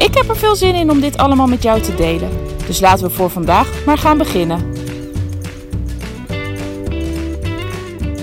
Ik 0.00 0.14
heb 0.14 0.28
er 0.28 0.36
veel 0.36 0.56
zin 0.56 0.74
in 0.74 0.90
om 0.90 1.00
dit 1.00 1.16
allemaal 1.16 1.46
met 1.46 1.62
jou 1.62 1.80
te 1.80 1.94
delen. 1.94 2.30
Dus 2.66 2.80
laten 2.80 3.06
we 3.06 3.14
voor 3.14 3.30
vandaag 3.30 3.84
maar 3.84 3.98
gaan 3.98 4.18
beginnen. 4.18 4.60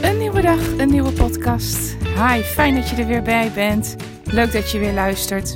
Een 0.01 0.17
nieuwe 0.17 0.41
dag, 0.41 0.77
een 0.77 0.89
nieuwe 0.89 1.11
podcast. 1.11 1.95
Hi, 2.03 2.41
fijn 2.41 2.75
dat 2.75 2.89
je 2.89 2.95
er 2.95 3.07
weer 3.07 3.21
bij 3.21 3.51
bent. 3.51 3.95
Leuk 4.23 4.51
dat 4.51 4.71
je 4.71 4.79
weer 4.79 4.93
luistert. 4.93 5.55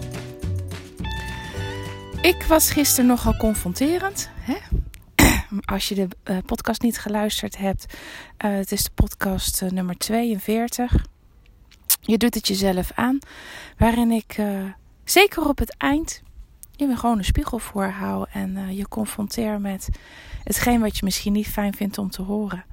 Ik 2.21 2.43
was 2.47 2.71
gisteren 2.71 3.05
nogal 3.05 3.37
confronterend. 3.37 4.29
Hè? 4.33 4.55
Als 5.73 5.89
je 5.89 5.95
de 5.95 6.07
uh, 6.29 6.37
podcast 6.45 6.81
niet 6.81 6.99
geluisterd 6.99 7.57
hebt, 7.57 7.85
uh, 8.45 8.51
het 8.51 8.71
is 8.71 8.83
de 8.83 8.91
podcast 8.95 9.61
uh, 9.61 9.69
nummer 9.69 9.97
42. 9.97 11.05
Je 12.01 12.17
doet 12.17 12.33
het 12.33 12.47
jezelf 12.47 12.91
aan, 12.95 13.19
waarin 13.77 14.11
ik 14.11 14.37
zeker 15.03 15.47
op 15.47 15.57
het 15.57 15.75
eind 15.77 16.21
je 16.75 16.87
weer 16.87 16.97
gewoon 16.97 17.17
een 17.17 17.25
spiegel 17.25 17.59
voorhoud 17.59 18.27
en 18.31 18.75
je 18.75 18.87
confronteer 18.87 19.61
met 19.61 19.89
hetgeen 20.43 20.81
wat 20.81 20.97
je 20.97 21.05
misschien 21.05 21.33
niet 21.33 21.47
fijn 21.47 21.73
vindt 21.73 21.97
om 21.97 22.09
te 22.09 22.21
horen. 22.21 22.63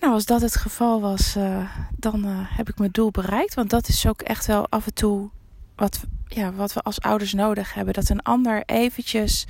Nou, 0.00 0.12
als 0.12 0.26
dat 0.26 0.40
het 0.40 0.56
geval 0.56 1.00
was, 1.00 1.36
dan 1.96 2.24
heb 2.26 2.68
ik 2.68 2.78
mijn 2.78 2.90
doel 2.90 3.10
bereikt. 3.10 3.54
Want 3.54 3.70
dat 3.70 3.88
is 3.88 4.06
ook 4.06 4.22
echt 4.22 4.46
wel 4.46 4.68
af 4.68 4.86
en 4.86 4.94
toe 4.94 5.30
wat, 5.76 6.04
ja, 6.26 6.52
wat 6.52 6.72
we 6.72 6.80
als 6.80 7.00
ouders 7.00 7.32
nodig 7.32 7.74
hebben. 7.74 7.94
Dat 7.94 8.08
een 8.08 8.22
ander 8.22 8.62
eventjes 8.66 9.46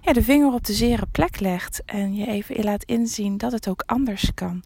ja, 0.00 0.12
de 0.12 0.22
vinger 0.22 0.52
op 0.52 0.64
de 0.64 0.72
zere 0.72 1.06
plek 1.06 1.40
legt 1.40 1.82
en 1.84 2.14
je 2.14 2.26
even 2.26 2.64
laat 2.64 2.84
inzien 2.84 3.38
dat 3.38 3.52
het 3.52 3.68
ook 3.68 3.82
anders 3.86 4.30
kan. 4.34 4.62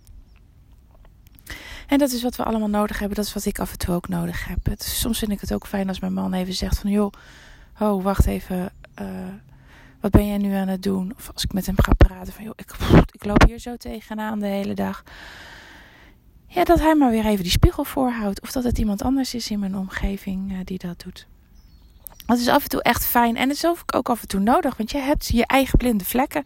En 1.89 1.99
dat 1.99 2.13
is 2.13 2.23
wat 2.23 2.37
we 2.37 2.45
allemaal 2.45 2.69
nodig 2.69 2.99
hebben. 2.99 3.17
Dat 3.17 3.27
is 3.27 3.33
wat 3.33 3.45
ik 3.45 3.59
af 3.59 3.73
en 3.73 3.79
toe 3.79 3.95
ook 3.95 4.09
nodig 4.09 4.47
heb. 4.47 4.67
Het, 4.67 4.83
soms 4.83 5.19
vind 5.19 5.31
ik 5.31 5.41
het 5.41 5.53
ook 5.53 5.67
fijn 5.67 5.89
als 5.89 6.01
mijn 6.01 6.13
man 6.13 6.33
even 6.33 6.55
zegt 6.55 6.79
van... 6.79 6.91
joh, 6.91 7.13
oh, 7.79 8.03
wacht 8.03 8.27
even. 8.27 8.73
Uh, 9.01 9.09
wat 10.01 10.11
ben 10.11 10.27
jij 10.27 10.39
nu 10.39 10.55
aan 10.55 10.69
het 10.69 10.83
doen? 10.83 11.13
Of 11.17 11.31
als 11.35 11.45
ik 11.45 11.53
met 11.53 11.67
hem 11.67 11.75
ga 11.79 11.93
praten 11.93 12.33
van... 12.33 12.45
joh, 12.45 12.53
ik, 12.57 12.73
ik 13.11 13.25
loop 13.25 13.43
hier 13.47 13.59
zo 13.59 13.77
tegenaan 13.77 14.39
de 14.39 14.47
hele 14.47 14.75
dag. 14.75 15.03
Ja, 16.47 16.65
dat 16.65 16.79
hij 16.81 16.95
maar 16.95 17.11
weer 17.11 17.27
even 17.27 17.43
die 17.43 17.53
spiegel 17.53 17.85
voorhoudt. 17.85 18.41
Of 18.41 18.53
dat 18.53 18.65
het 18.65 18.79
iemand 18.79 19.03
anders 19.03 19.35
is 19.35 19.51
in 19.51 19.59
mijn 19.59 19.77
omgeving 19.77 20.53
uh, 20.53 20.59
die 20.65 20.79
dat 20.79 21.03
doet. 21.03 21.27
Dat 22.27 22.39
is 22.39 22.49
af 22.49 22.63
en 22.63 22.69
toe 22.69 22.83
echt 22.83 23.07
fijn. 23.07 23.37
En 23.37 23.49
dat 23.49 23.57
is 23.57 23.67
ook 23.67 24.09
af 24.09 24.23
en 24.23 24.29
toe 24.29 24.41
nodig. 24.41 24.77
Want 24.77 24.91
je 24.91 24.99
hebt 24.99 25.29
je 25.29 25.47
eigen 25.47 25.79
blinde 25.79 26.05
vlekken. 26.05 26.45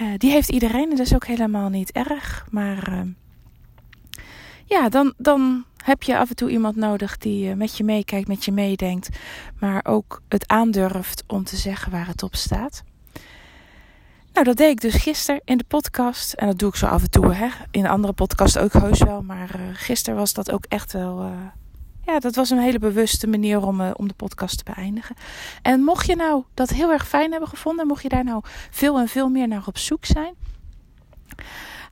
Uh, 0.00 0.08
die 0.18 0.30
heeft 0.30 0.48
iedereen. 0.48 0.90
En 0.90 0.96
dat 0.96 1.06
is 1.06 1.14
ook 1.14 1.26
helemaal 1.26 1.68
niet 1.68 1.92
erg. 1.92 2.46
Maar 2.50 2.92
uh, 2.92 3.00
ja, 4.66 4.88
dan, 4.88 5.14
dan 5.16 5.64
heb 5.84 6.02
je 6.02 6.18
af 6.18 6.28
en 6.28 6.36
toe 6.36 6.50
iemand 6.50 6.76
nodig 6.76 7.18
die 7.18 7.48
uh, 7.48 7.54
met 7.54 7.76
je 7.76 7.84
meekijkt, 7.84 8.28
met 8.28 8.44
je 8.44 8.52
meedenkt. 8.52 9.08
Maar 9.58 9.84
ook 9.84 10.22
het 10.28 10.48
aandurft 10.48 11.24
om 11.26 11.44
te 11.44 11.56
zeggen 11.56 11.92
waar 11.92 12.06
het 12.06 12.22
op 12.22 12.34
staat. 12.34 12.82
Nou, 14.32 14.48
dat 14.48 14.56
deed 14.56 14.70
ik 14.70 14.80
dus 14.80 14.94
gisteren 14.94 15.40
in 15.44 15.56
de 15.56 15.64
podcast. 15.68 16.32
En 16.32 16.46
dat 16.46 16.58
doe 16.58 16.68
ik 16.68 16.76
zo 16.76 16.86
af 16.86 17.02
en 17.02 17.10
toe. 17.10 17.34
Hè? 17.34 17.48
In 17.70 17.86
andere 17.86 18.12
podcasts 18.12 18.58
ook 18.58 18.72
heus 18.72 19.02
wel. 19.02 19.22
Maar 19.22 19.48
gisteren 19.72 20.18
was 20.18 20.32
dat 20.32 20.50
ook 20.50 20.64
echt 20.68 20.92
wel 20.92 21.30
ja, 22.06 22.18
dat 22.18 22.34
was 22.34 22.50
een 22.50 22.58
hele 22.58 22.78
bewuste 22.78 23.26
manier 23.26 23.66
om, 23.66 23.80
uh, 23.80 23.90
om 23.92 24.08
de 24.08 24.14
podcast 24.14 24.58
te 24.58 24.72
beëindigen. 24.72 25.16
En 25.62 25.80
mocht 25.80 26.06
je 26.06 26.16
nou 26.16 26.44
dat 26.54 26.70
heel 26.70 26.92
erg 26.92 27.08
fijn 27.08 27.30
hebben 27.30 27.48
gevonden, 27.48 27.86
mocht 27.86 28.02
je 28.02 28.08
daar 28.08 28.24
nou 28.24 28.42
veel 28.70 28.98
en 28.98 29.08
veel 29.08 29.28
meer 29.28 29.48
naar 29.48 29.62
op 29.66 29.78
zoek 29.78 30.04
zijn, 30.04 30.34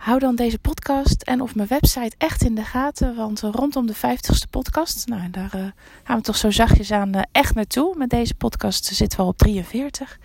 hou 0.04 0.19
dan 0.19 0.37
deze 0.37 0.59
podcast 0.59 1.22
en 1.22 1.41
of 1.41 1.54
mijn 1.54 1.69
website 1.69 2.15
echt 2.19 2.42
in 2.42 2.54
de 2.54 2.65
gaten. 2.65 3.15
Want 3.15 3.41
rondom 3.41 3.87
de 3.87 3.97
50ste 3.97 4.50
podcast, 4.50 5.06
nou, 5.06 5.31
daar 5.31 5.56
uh, 5.56 5.66
gaan 6.03 6.16
we 6.16 6.22
toch 6.22 6.37
zo 6.37 6.50
zachtjes 6.50 6.92
aan 6.92 7.16
uh, 7.16 7.22
echt 7.32 7.54
naartoe. 7.54 7.94
Met 7.97 8.10
deze 8.10 8.34
podcast 8.34 8.84
zitten 8.84 9.19
we 9.19 9.25
al 9.25 9.31
op 9.31 9.38
43. 9.38 10.19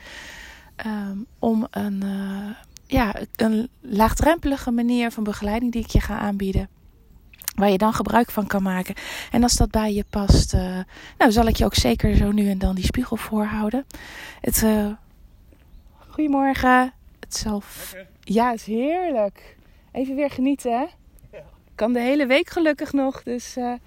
Um, 0.86 1.26
om 1.40 1.68
een, 1.72 2.04
ja, 2.86 3.16
een 3.36 3.70
laagdrempelige 3.82 4.72
manier 4.72 5.12
van 5.12 5.24
begeleiding 5.24 5.72
die 5.72 5.84
ik 5.84 5.90
je 5.90 6.02
ga 6.02 6.18
aanbieden 6.18 6.70
Waar 7.56 7.70
je 7.70 7.78
dan 7.78 7.94
gebruik 7.94 8.32
van 8.32 8.48
kan 8.48 8.64
maken. 8.64 8.96
En 9.32 9.44
als 9.44 9.56
dat 9.56 9.72
bij 9.72 9.94
je 9.94 10.06
past, 10.10 10.54
nou 11.18 11.32
zal 11.32 11.48
ik 11.48 11.56
je 11.56 11.66
ook 11.66 11.76
zeker 11.76 12.16
zo 12.16 12.32
nu 12.32 12.50
en 12.50 12.58
dan 12.58 12.76
die 12.76 12.86
spiegel 12.86 13.16
voorhouden. 13.16 13.86
Het, 14.42 14.66
goedemorgen. 16.08 16.94
Het 17.20 17.36
zal. 17.36 17.62
Ja, 18.22 18.52
het 18.52 18.60
is 18.60 18.66
heerlijk. 18.66 19.58
Even 19.92 20.16
weer 20.16 20.30
genieten, 20.30 20.72
hè? 20.72 20.86
Ja. 21.38 21.44
Kan 21.76 21.94
de 21.94 22.00
hele 22.00 22.26
week 22.26 22.50
gelukkig 22.50 22.94
nog. 22.94 23.24
Dus. 23.24 23.58
Uh, 23.58 23.64
ja. 23.64 23.80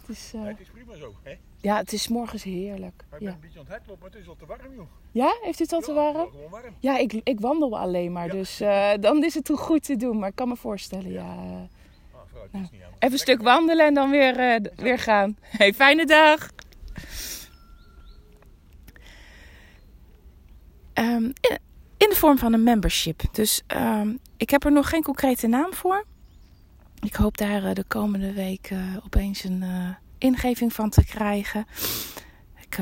het, 0.00 0.08
is, 0.08 0.30
ja, 0.32 0.44
het 0.44 0.60
is 0.60 0.68
prima 0.68 0.94
zo, 0.94 1.14
hè? 1.22 1.34
Ja, 1.60 1.76
het 1.76 1.92
is 1.92 2.08
morgens 2.08 2.42
heerlijk. 2.42 3.04
Ik 3.12 3.18
ben 3.18 3.28
een 3.28 3.40
beetje 3.40 3.58
aan 3.58 3.64
het 3.64 3.74
hardlopen, 3.74 4.02
maar 4.02 4.10
het 4.10 4.20
is 4.20 4.28
al 4.28 4.36
te 4.36 4.46
warm, 4.46 4.74
joh. 4.74 4.86
Ja, 5.12 5.36
heeft 5.40 5.60
u 5.60 5.62
het 5.62 5.72
al 5.72 5.80
te 5.80 5.92
warm? 5.92 6.16
Ja, 6.16 6.48
warm? 6.50 6.74
Ja, 6.78 6.98
ik, 6.98 7.12
ik 7.12 7.40
wandel 7.40 7.78
alleen 7.78 8.12
maar, 8.12 8.28
dus 8.28 8.58
dan 9.00 9.24
is 9.24 9.34
het 9.34 9.44
toch 9.44 9.60
goed 9.60 9.84
te 9.84 9.96
doen. 9.96 10.18
Maar 10.18 10.28
ik 10.28 10.34
kan 10.34 10.48
me 10.48 10.56
voorstellen, 10.56 11.12
ja. 11.12 11.34
Nou, 12.50 12.66
even 12.98 13.12
een 13.12 13.18
stuk 13.18 13.42
wandelen 13.42 13.86
en 13.86 13.94
dan 13.94 14.10
weer, 14.10 14.60
uh, 14.60 14.70
weer 14.76 14.98
gaan. 14.98 15.36
Hey, 15.40 15.74
fijne 15.74 16.06
dag! 16.06 16.50
Um, 20.94 21.32
vorm 22.18 22.38
van 22.38 22.52
een 22.52 22.62
membership. 22.62 23.22
Dus 23.32 23.62
um, 23.76 24.18
ik 24.36 24.50
heb 24.50 24.64
er 24.64 24.72
nog 24.72 24.88
geen 24.88 25.02
concrete 25.02 25.46
naam 25.46 25.74
voor. 25.74 26.04
Ik 27.00 27.14
hoop 27.14 27.36
daar 27.36 27.62
uh, 27.62 27.74
de 27.74 27.84
komende 27.84 28.32
week 28.32 28.70
uh, 28.70 28.78
opeens 29.04 29.44
een 29.44 29.64
ingeving 30.18 30.72
van 30.72 30.90
te 30.90 31.04
krijgen. 31.04 31.66
Ik 32.60 32.78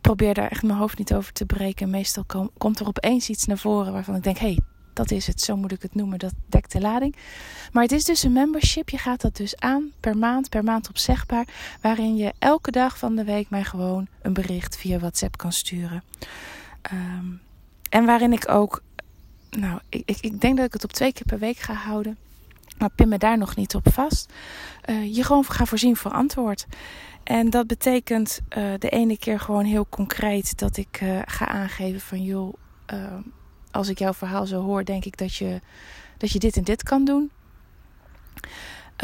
probeer 0.00 0.34
daar 0.34 0.50
echt 0.50 0.62
mijn 0.62 0.78
hoofd 0.78 0.98
niet 0.98 1.14
over 1.14 1.32
te 1.32 1.46
breken. 1.46 1.90
Meestal 1.90 2.24
kom, 2.24 2.50
komt 2.58 2.80
er 2.80 2.86
opeens 2.86 3.28
iets 3.28 3.46
naar 3.46 3.58
voren 3.58 3.92
waarvan 3.92 4.14
ik 4.14 4.22
denk: 4.22 4.38
hé, 4.38 4.46
hey, 4.46 4.58
dat 4.92 5.10
is 5.10 5.26
het, 5.26 5.40
zo 5.40 5.56
moet 5.56 5.72
ik 5.72 5.82
het 5.82 5.94
noemen. 5.94 6.18
Dat 6.18 6.32
dekt 6.46 6.72
de 6.72 6.80
lading. 6.80 7.16
Maar 7.72 7.82
het 7.82 7.92
is 7.92 8.04
dus 8.04 8.22
een 8.22 8.32
membership. 8.32 8.88
Je 8.88 8.98
gaat 8.98 9.20
dat 9.20 9.36
dus 9.36 9.56
aan 9.56 9.92
per 10.00 10.16
maand, 10.16 10.48
per 10.48 10.64
maand 10.64 10.88
opzegbaar. 10.88 11.46
Waarin 11.80 12.16
je 12.16 12.32
elke 12.38 12.70
dag 12.70 12.98
van 12.98 13.16
de 13.16 13.24
week 13.24 13.50
mij 13.50 13.64
gewoon 13.64 14.06
een 14.22 14.32
bericht 14.32 14.76
via 14.76 14.98
WhatsApp 14.98 15.36
kan 15.36 15.52
sturen. 15.52 16.02
Um, 16.92 17.40
en 17.88 18.04
waarin 18.04 18.32
ik 18.32 18.48
ook, 18.48 18.82
nou, 19.50 19.80
ik, 19.88 20.02
ik, 20.04 20.18
ik 20.20 20.40
denk 20.40 20.56
dat 20.56 20.66
ik 20.66 20.72
het 20.72 20.84
op 20.84 20.92
twee 20.92 21.12
keer 21.12 21.26
per 21.26 21.38
week 21.38 21.58
ga 21.58 21.72
houden. 21.72 22.16
Maar 22.78 22.90
pin 22.90 23.08
me 23.08 23.18
daar 23.18 23.38
nog 23.38 23.56
niet 23.56 23.74
op 23.74 23.92
vast. 23.92 24.32
Uh, 24.86 25.14
je 25.14 25.24
gewoon 25.24 25.44
ga 25.44 25.64
voorzien 25.64 25.96
voor 25.96 26.10
antwoord. 26.10 26.66
En 27.24 27.50
dat 27.50 27.66
betekent 27.66 28.40
uh, 28.58 28.72
de 28.78 28.88
ene 28.88 29.18
keer 29.18 29.40
gewoon 29.40 29.64
heel 29.64 29.86
concreet 29.88 30.58
dat 30.58 30.76
ik 30.76 31.00
uh, 31.02 31.20
ga 31.24 31.46
aangeven 31.46 32.00
van 32.00 32.22
joh, 32.22 32.54
als 33.70 33.88
ik 33.88 33.98
jouw 33.98 34.14
verhaal 34.14 34.46
zo 34.46 34.62
hoor, 34.62 34.84
denk 34.84 35.04
ik 35.04 35.16
dat 35.16 35.34
je, 35.34 35.60
dat 36.16 36.30
je 36.30 36.38
dit 36.38 36.56
en 36.56 36.64
dit 36.64 36.82
kan 36.82 37.04
doen. 37.04 37.30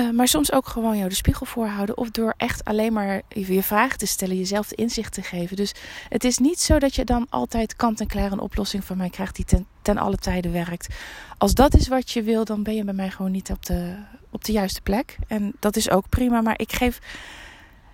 Uh, 0.00 0.10
maar 0.10 0.28
soms 0.28 0.53
ook 0.53 0.67
gewoon 0.67 0.96
jou 0.96 1.08
de 1.08 1.14
spiegel 1.14 1.46
voorhouden. 1.46 1.96
Of 1.96 2.11
door 2.11 2.35
echt 2.37 2.64
alleen 2.64 2.93
maar 2.93 3.23
je 3.29 3.62
vragen 3.62 3.99
te 3.99 4.06
stellen, 4.06 4.37
jezelf 4.37 4.69
de 4.69 4.75
inzicht 4.75 5.12
te 5.12 5.23
geven. 5.23 5.56
Dus 5.56 5.75
het 6.08 6.25
is 6.25 6.38
niet 6.38 6.61
zo 6.61 6.79
dat 6.79 6.94
je 6.94 7.05
dan 7.05 7.26
altijd 7.31 7.76
kant-en-klaar 7.76 8.32
een 8.32 8.38
oplossing 8.38 8.85
van 8.85 8.96
mij 8.96 9.11
krijgt 9.11 9.37
die 9.37 9.44
ten, 9.44 9.67
ten 9.82 9.99
alle 9.99 10.17
tijden 10.17 10.52
werkt. 10.52 10.94
Als 11.38 11.55
dat 11.55 11.75
is 11.75 11.88
wat 11.88 12.11
je 12.11 12.23
wil, 12.23 12.44
dan 12.44 12.62
ben 12.62 12.75
je 12.75 12.85
bij 12.85 12.94
mij 12.94 13.11
gewoon 13.11 13.31
niet 13.31 13.50
op 13.50 13.67
de, 13.67 13.96
op 14.31 14.44
de 14.44 14.52
juiste 14.52 14.81
plek. 14.81 15.17
En 15.29 15.52
dat 15.61 15.76
is 15.76 15.91
ook 15.91 16.08
prima. 16.08 16.40
Maar 16.40 16.58
ik 16.58 16.73
geef 16.73 16.99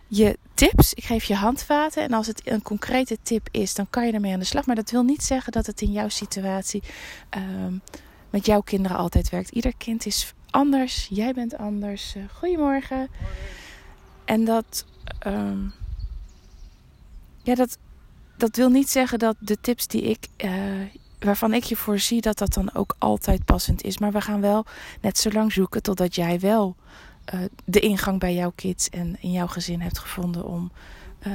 je 0.06 0.38
tips, 0.54 0.94
ik 0.94 1.04
geef 1.04 1.24
je 1.24 1.34
handvaten. 1.34 2.02
En 2.02 2.12
als 2.12 2.26
het 2.26 2.50
een 2.50 2.62
concrete 2.62 3.18
tip 3.22 3.48
is, 3.50 3.74
dan 3.74 3.86
kan 3.90 4.06
je 4.06 4.12
ermee 4.12 4.32
aan 4.32 4.38
de 4.38 4.44
slag. 4.44 4.66
Maar 4.66 4.76
dat 4.76 4.90
wil 4.90 5.02
niet 5.02 5.22
zeggen 5.22 5.52
dat 5.52 5.66
het 5.66 5.80
in 5.80 5.92
jouw 5.92 6.08
situatie 6.08 6.82
um, 7.36 7.82
met 8.30 8.46
jouw 8.46 8.60
kinderen 8.60 8.96
altijd 8.96 9.30
werkt. 9.30 9.50
Ieder 9.50 9.72
kind 9.76 10.06
is 10.06 10.34
anders. 10.50 11.06
Jij 11.10 11.32
bent 11.32 11.56
anders. 11.56 12.16
Uh, 12.16 12.22
goedemorgen. 12.32 12.96
Morgen. 12.96 13.08
En 14.24 14.44
dat, 14.44 14.84
um, 15.26 15.72
ja, 17.42 17.54
dat, 17.54 17.78
dat 18.36 18.56
wil 18.56 18.68
niet 18.68 18.90
zeggen 18.90 19.18
dat 19.18 19.36
de 19.38 19.60
tips 19.60 19.86
die 19.86 20.02
ik, 20.02 20.26
uh, 20.36 20.52
waarvan 21.18 21.54
ik 21.54 21.64
je 21.64 21.76
voorzie, 21.76 22.20
dat 22.20 22.38
dat 22.38 22.52
dan 22.52 22.74
ook 22.74 22.94
altijd 22.98 23.44
passend 23.44 23.82
is. 23.82 23.98
Maar 23.98 24.12
we 24.12 24.20
gaan 24.20 24.40
wel 24.40 24.64
net 25.00 25.18
zo 25.18 25.30
lang 25.30 25.52
zoeken 25.52 25.82
totdat 25.82 26.14
jij 26.14 26.40
wel 26.40 26.76
uh, 27.34 27.40
de 27.64 27.80
ingang 27.80 28.18
bij 28.18 28.34
jouw 28.34 28.52
kids 28.54 28.88
en 28.88 29.16
in 29.20 29.32
jouw 29.32 29.46
gezin 29.46 29.80
hebt 29.80 29.98
gevonden 29.98 30.44
om 30.44 30.70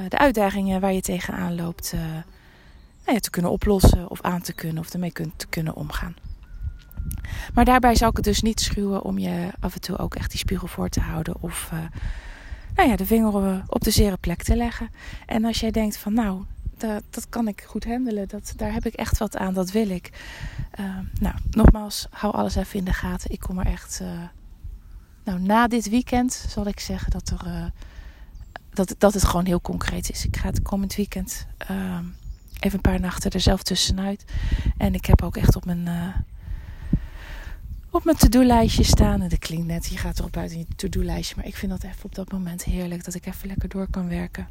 de 0.10 0.18
uitdagingen 0.18 0.82
waar 0.82 0.94
je 0.94 1.02
tegenaan 1.02 1.56
loopt 1.56 1.94
nou 1.94 3.18
ja, 3.18 3.20
te 3.20 3.30
kunnen 3.30 3.52
oplossen 3.52 4.10
of 4.10 4.22
aan 4.22 4.42
te 4.42 4.54
kunnen 4.54 4.78
of 4.78 4.94
ermee 4.94 5.12
te 5.12 5.48
kunnen 5.50 5.76
omgaan. 5.76 6.16
Maar 7.54 7.66
daarbij 7.66 7.96
zou 7.96 8.10
ik 8.10 8.16
het 8.16 8.25
dus 8.25 8.42
niet 8.42 8.60
schuwen 8.60 9.04
om 9.04 9.18
je 9.18 9.50
af 9.60 9.74
en 9.74 9.81
toe 9.81 9.98
ook 9.98 10.16
echt 10.16 10.30
die 10.30 10.40
spiegel 10.40 10.68
voor 10.68 10.90
te 10.90 11.00
houden 11.00 11.42
of 11.42 11.72
nou 12.75 12.90
ja, 12.90 12.96
de 12.96 13.06
vinger 13.06 13.63
op 13.68 13.84
de 13.84 13.92
zere 13.92 14.18
plek 14.18 14.44
te 14.44 14.56
leggen. 14.56 14.90
En 15.25 15.46
als 15.46 15.60
jij 15.60 15.72
denkt 15.72 15.98
van 15.98 16.13
nou, 16.13 16.44
dat, 16.78 17.04
dat 17.10 17.30
kan 17.30 17.48
ik 17.48 17.63
goed 17.68 17.86
handelen, 17.86 18.28
dat, 18.28 18.54
daar 18.56 18.74
heb 18.74 18.86
ik 18.86 18.94
echt 18.94 19.18
wat 19.18 19.38
aan, 19.38 19.54
dat 19.54 19.72
wil 19.72 19.90
ik. 19.90 20.10
nou, 21.19 21.36
nogmaals, 21.50 22.07
hou 22.10 22.34
alles 22.34 22.56
even 22.56 22.80
in 22.80 22.86
de 22.86 22.94
gaten. 22.94 23.31
Ik 23.31 23.40
kom 23.40 23.60
er 23.60 23.66
echt 23.66 24.01
nou, 25.25 25.40
na 25.40 25.68
dit 25.68 25.90
weekend 25.90 26.46
zal 26.48 26.68
ik 26.68 26.80
zeggen 26.80 27.12
dat, 27.12 27.30
er, 27.30 27.72
dat, 28.69 28.96
dat 28.98 29.13
het 29.13 29.25
gewoon 29.25 29.46
heel 29.46 29.62
concreet 29.62 30.10
is. 30.10 30.25
Ik 30.25 30.38
ga 30.38 30.48
het 30.48 30.62
komend 30.62 30.96
weekend 30.96 31.48
uh, 31.72 31.98
even 32.60 32.75
een 32.75 32.81
paar 32.81 33.00
nachten 33.00 33.31
er 33.31 33.40
zelf 33.40 33.63
tussenuit. 33.63 34.25
En 34.78 34.94
ik 34.94 35.06
heb 35.06 35.22
ook 35.22 35.38
echt 35.38 35.56
op 35.56 35.66
mijn, 35.66 35.88
op 37.96 38.04
mijn 38.04 38.18
to-do-lijstje 38.18 38.84
staan. 38.84 39.22
En 39.22 39.30
dat 39.30 39.40
klinkt 39.40 39.66
net, 39.68 39.86
je 39.86 39.98
gaat 39.98 40.20
erop 40.20 40.38
uit 40.38 40.52
in 40.52 40.58
je 40.58 40.76
to-do-lijstje. 40.76 41.36
Maar 41.36 41.46
ik 41.46 41.56
vind 41.56 41.72
dat 41.72 41.84
even 41.84 42.06
op 42.06 42.16
dat 42.16 42.32
moment 42.32 42.64
heerlijk. 42.64 43.04
Dat 43.04 43.14
ik 43.14 43.26
even 43.26 43.48
lekker 43.48 43.70
door 43.70 43.88
kan 43.90 44.08
werken. 44.08 44.48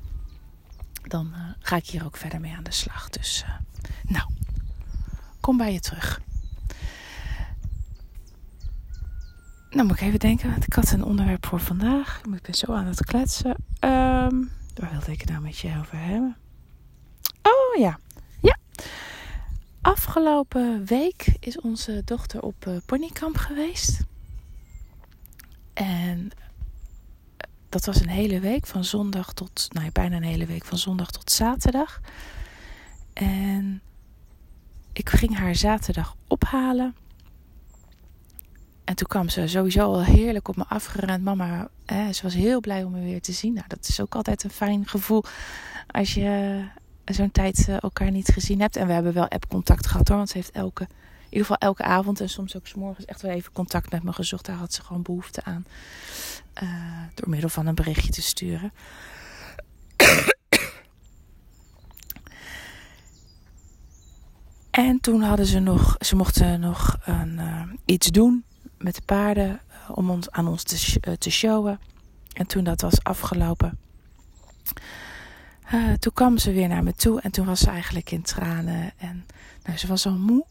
Dan 1.02 1.34
ga 1.58 1.76
ik 1.76 1.86
hier 1.86 2.04
ook 2.04 2.16
verder 2.16 2.40
mee 2.40 2.54
aan 2.56 2.62
de 2.62 2.72
slag. 2.72 3.10
Dus 3.10 3.44
nou, 4.02 4.28
kom 5.40 5.56
bij 5.56 5.72
je 5.72 5.80
terug. 5.80 6.20
Nou 9.70 9.86
moet 9.86 9.96
ik 10.00 10.06
even 10.06 10.18
denken. 10.18 10.50
Want 10.50 10.66
ik 10.66 10.72
had 10.72 10.90
een 10.90 11.04
onderwerp 11.04 11.46
voor 11.46 11.60
vandaag. 11.60 12.20
Ik 12.32 12.42
ben 12.42 12.54
zo 12.54 12.72
aan 12.72 12.86
het 12.86 13.04
kletsen. 13.04 13.50
Um, 13.80 14.50
waar 14.74 14.90
wilde 14.90 15.12
ik 15.12 15.20
het 15.20 15.30
nou 15.30 15.42
met 15.42 15.58
je 15.58 15.78
over 15.78 15.98
hebben? 15.98 16.36
Oh. 17.42 17.80
Ja. 17.80 17.98
Afgelopen 19.84 20.84
week 20.84 21.26
is 21.40 21.60
onze 21.60 22.02
dochter 22.04 22.42
op 22.42 22.66
uh, 22.68 22.76
ponykamp 22.86 23.36
geweest. 23.36 24.00
En 25.72 26.30
eh, 27.36 27.48
dat 27.68 27.84
was 27.84 28.00
een 28.00 28.08
hele 28.08 28.40
week. 28.40 28.66
Van 28.66 28.84
zondag 28.84 29.32
tot... 29.32 29.68
Nou 29.72 29.90
bijna 29.92 30.16
een 30.16 30.22
hele 30.22 30.46
week. 30.46 30.64
Van 30.64 30.78
zondag 30.78 31.10
tot 31.10 31.30
zaterdag. 31.30 32.00
En 33.12 33.82
ik 34.92 35.08
ging 35.08 35.36
haar 35.36 35.54
zaterdag 35.54 36.16
ophalen. 36.28 36.94
En 38.84 38.94
toen 38.94 39.08
kwam 39.08 39.28
ze 39.28 39.46
sowieso 39.46 39.80
al 39.80 40.04
heerlijk 40.04 40.48
op 40.48 40.56
me 40.56 40.64
afgerend. 40.68 41.24
Mama, 41.24 41.68
hè, 41.86 42.12
ze 42.12 42.22
was 42.22 42.34
heel 42.34 42.60
blij 42.60 42.84
om 42.84 42.92
me 42.92 43.02
weer 43.04 43.22
te 43.22 43.32
zien. 43.32 43.52
Nou, 43.52 43.66
dat 43.68 43.88
is 43.88 44.00
ook 44.00 44.14
altijd 44.14 44.44
een 44.44 44.50
fijn 44.50 44.86
gevoel 44.86 45.24
als 45.86 46.14
je 46.14 46.64
zo'n 47.04 47.30
tijd 47.30 47.68
eh, 47.68 47.82
elkaar 47.82 48.10
niet 48.10 48.28
gezien 48.28 48.60
hebt. 48.60 48.76
En 48.76 48.86
we 48.86 48.92
hebben 48.92 49.12
wel 49.12 49.28
app-contact 49.28 49.86
gehad 49.86 50.08
hoor. 50.08 50.16
Want 50.16 50.28
ze 50.28 50.36
heeft 50.36 50.50
elke, 50.50 50.82
in 50.82 50.88
ieder 51.24 51.40
geval 51.40 51.56
elke 51.56 51.82
avond 51.82 52.20
en 52.20 52.28
soms 52.28 52.56
ook 52.56 52.66
s 52.66 52.74
morgens 52.74 53.06
echt 53.06 53.22
wel 53.22 53.30
even 53.30 53.52
contact 53.52 53.90
met 53.90 54.02
me 54.02 54.12
gezocht. 54.12 54.44
Daar 54.46 54.56
had 54.56 54.72
ze 54.72 54.82
gewoon 54.82 55.02
behoefte 55.02 55.44
aan. 55.44 55.66
Uh, 56.62 57.02
door 57.14 57.28
middel 57.28 57.48
van 57.48 57.66
een 57.66 57.74
berichtje 57.74 58.10
te 58.10 58.22
sturen. 58.22 58.72
En 64.70 65.00
toen 65.00 65.22
hadden 65.22 65.46
ze 65.46 65.58
nog, 65.58 65.96
ze 65.98 66.16
mochten 66.16 66.60
nog 66.60 66.96
een, 67.04 67.32
uh, 67.38 67.62
iets 67.84 68.06
doen 68.06 68.44
met 68.78 68.94
de 68.94 69.02
paarden 69.04 69.60
eh, 69.68 69.96
om 69.96 70.10
ons, 70.10 70.30
aan 70.30 70.48
ons 70.48 70.62
te, 70.62 71.18
te 71.18 71.30
showen. 71.30 71.80
En 72.32 72.46
toen 72.46 72.64
dat 72.64 72.80
was 72.80 73.02
afgelopen, 73.02 73.78
uh, 75.72 75.92
toen 75.92 76.12
kwam 76.12 76.38
ze 76.38 76.52
weer 76.52 76.68
naar 76.68 76.82
me 76.82 76.94
toe 76.94 77.20
en 77.20 77.30
toen 77.30 77.46
was 77.46 77.60
ze 77.60 77.70
eigenlijk 77.70 78.10
in 78.10 78.22
tranen. 78.22 78.92
En 78.96 79.26
nou, 79.64 79.78
ze 79.78 79.86
was 79.86 80.06
al 80.06 80.16
moe. 80.16 80.44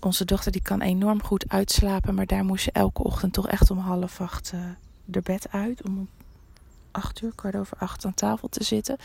Onze 0.00 0.24
dochter 0.24 0.52
die 0.52 0.62
kan 0.62 0.80
enorm 0.80 1.22
goed 1.22 1.48
uitslapen, 1.48 2.14
maar 2.14 2.26
daar 2.26 2.44
moest 2.44 2.64
ze 2.64 2.72
elke 2.72 3.02
ochtend 3.02 3.32
toch 3.32 3.48
echt 3.48 3.70
om 3.70 3.78
half 3.78 4.20
acht 4.20 4.52
uh, 4.54 5.22
bed 5.22 5.46
uit. 5.50 5.82
Om 5.82 5.98
om 5.98 6.08
acht 6.90 7.22
uur, 7.22 7.32
kwart 7.34 7.56
over 7.56 7.76
acht 7.78 8.04
aan 8.04 8.14
tafel 8.14 8.48
te 8.48 8.64
zitten. 8.64 8.96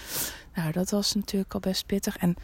Nou, 0.54 0.72
dat 0.72 0.90
was 0.90 1.14
natuurlijk 1.14 1.54
al 1.54 1.60
best 1.60 1.86
pittig. 1.86 2.18
En 2.18 2.36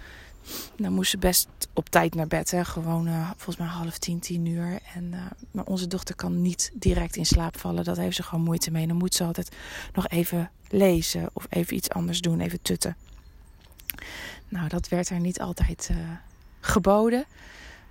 dan 0.76 0.94
moest 0.94 1.12
ze 1.12 1.18
best 1.18 1.48
op 1.74 1.90
tijd 1.90 2.16
naar 2.16 2.28
bed. 2.28 2.52
Hè? 2.52 2.66
Gewoon 2.66 3.08
uh, 3.08 3.30
volgens 3.30 3.58
mij 3.58 3.68
half 3.68 3.98
tien, 3.98 4.20
tien 4.20 4.46
uur. 4.46 4.80
En, 4.94 5.04
uh, 5.14 5.20
maar 5.52 5.66
onze 5.66 5.88
dochter 5.88 6.16
kan 6.16 6.42
niet 6.42 6.72
direct 6.74 7.16
in 7.16 7.26
slaap 7.26 7.58
vallen. 7.58 7.84
Dat 7.84 7.98
heeft 7.98 8.16
ze 8.16 8.24
gewoon 8.24 8.44
moeite 8.44 8.72
mee. 8.72 8.88
Dan 8.88 8.98
moet 8.98 9.16
ze 9.16 9.24
altijd 9.24 9.56
nog 9.94 10.08
even 10.08 10.52
lezen 10.68 11.30
of 11.34 11.46
even 11.50 11.76
iets 11.76 11.90
anders 11.90 12.22
doen. 12.22 12.40
Even 12.40 12.62
tutten. 12.62 12.96
Nou, 14.48 14.68
dat 14.68 14.88
werd 14.88 15.10
haar 15.10 15.20
niet 15.20 15.42
altijd 15.42 15.90
uh, 15.92 15.98
geboden. 16.60 17.26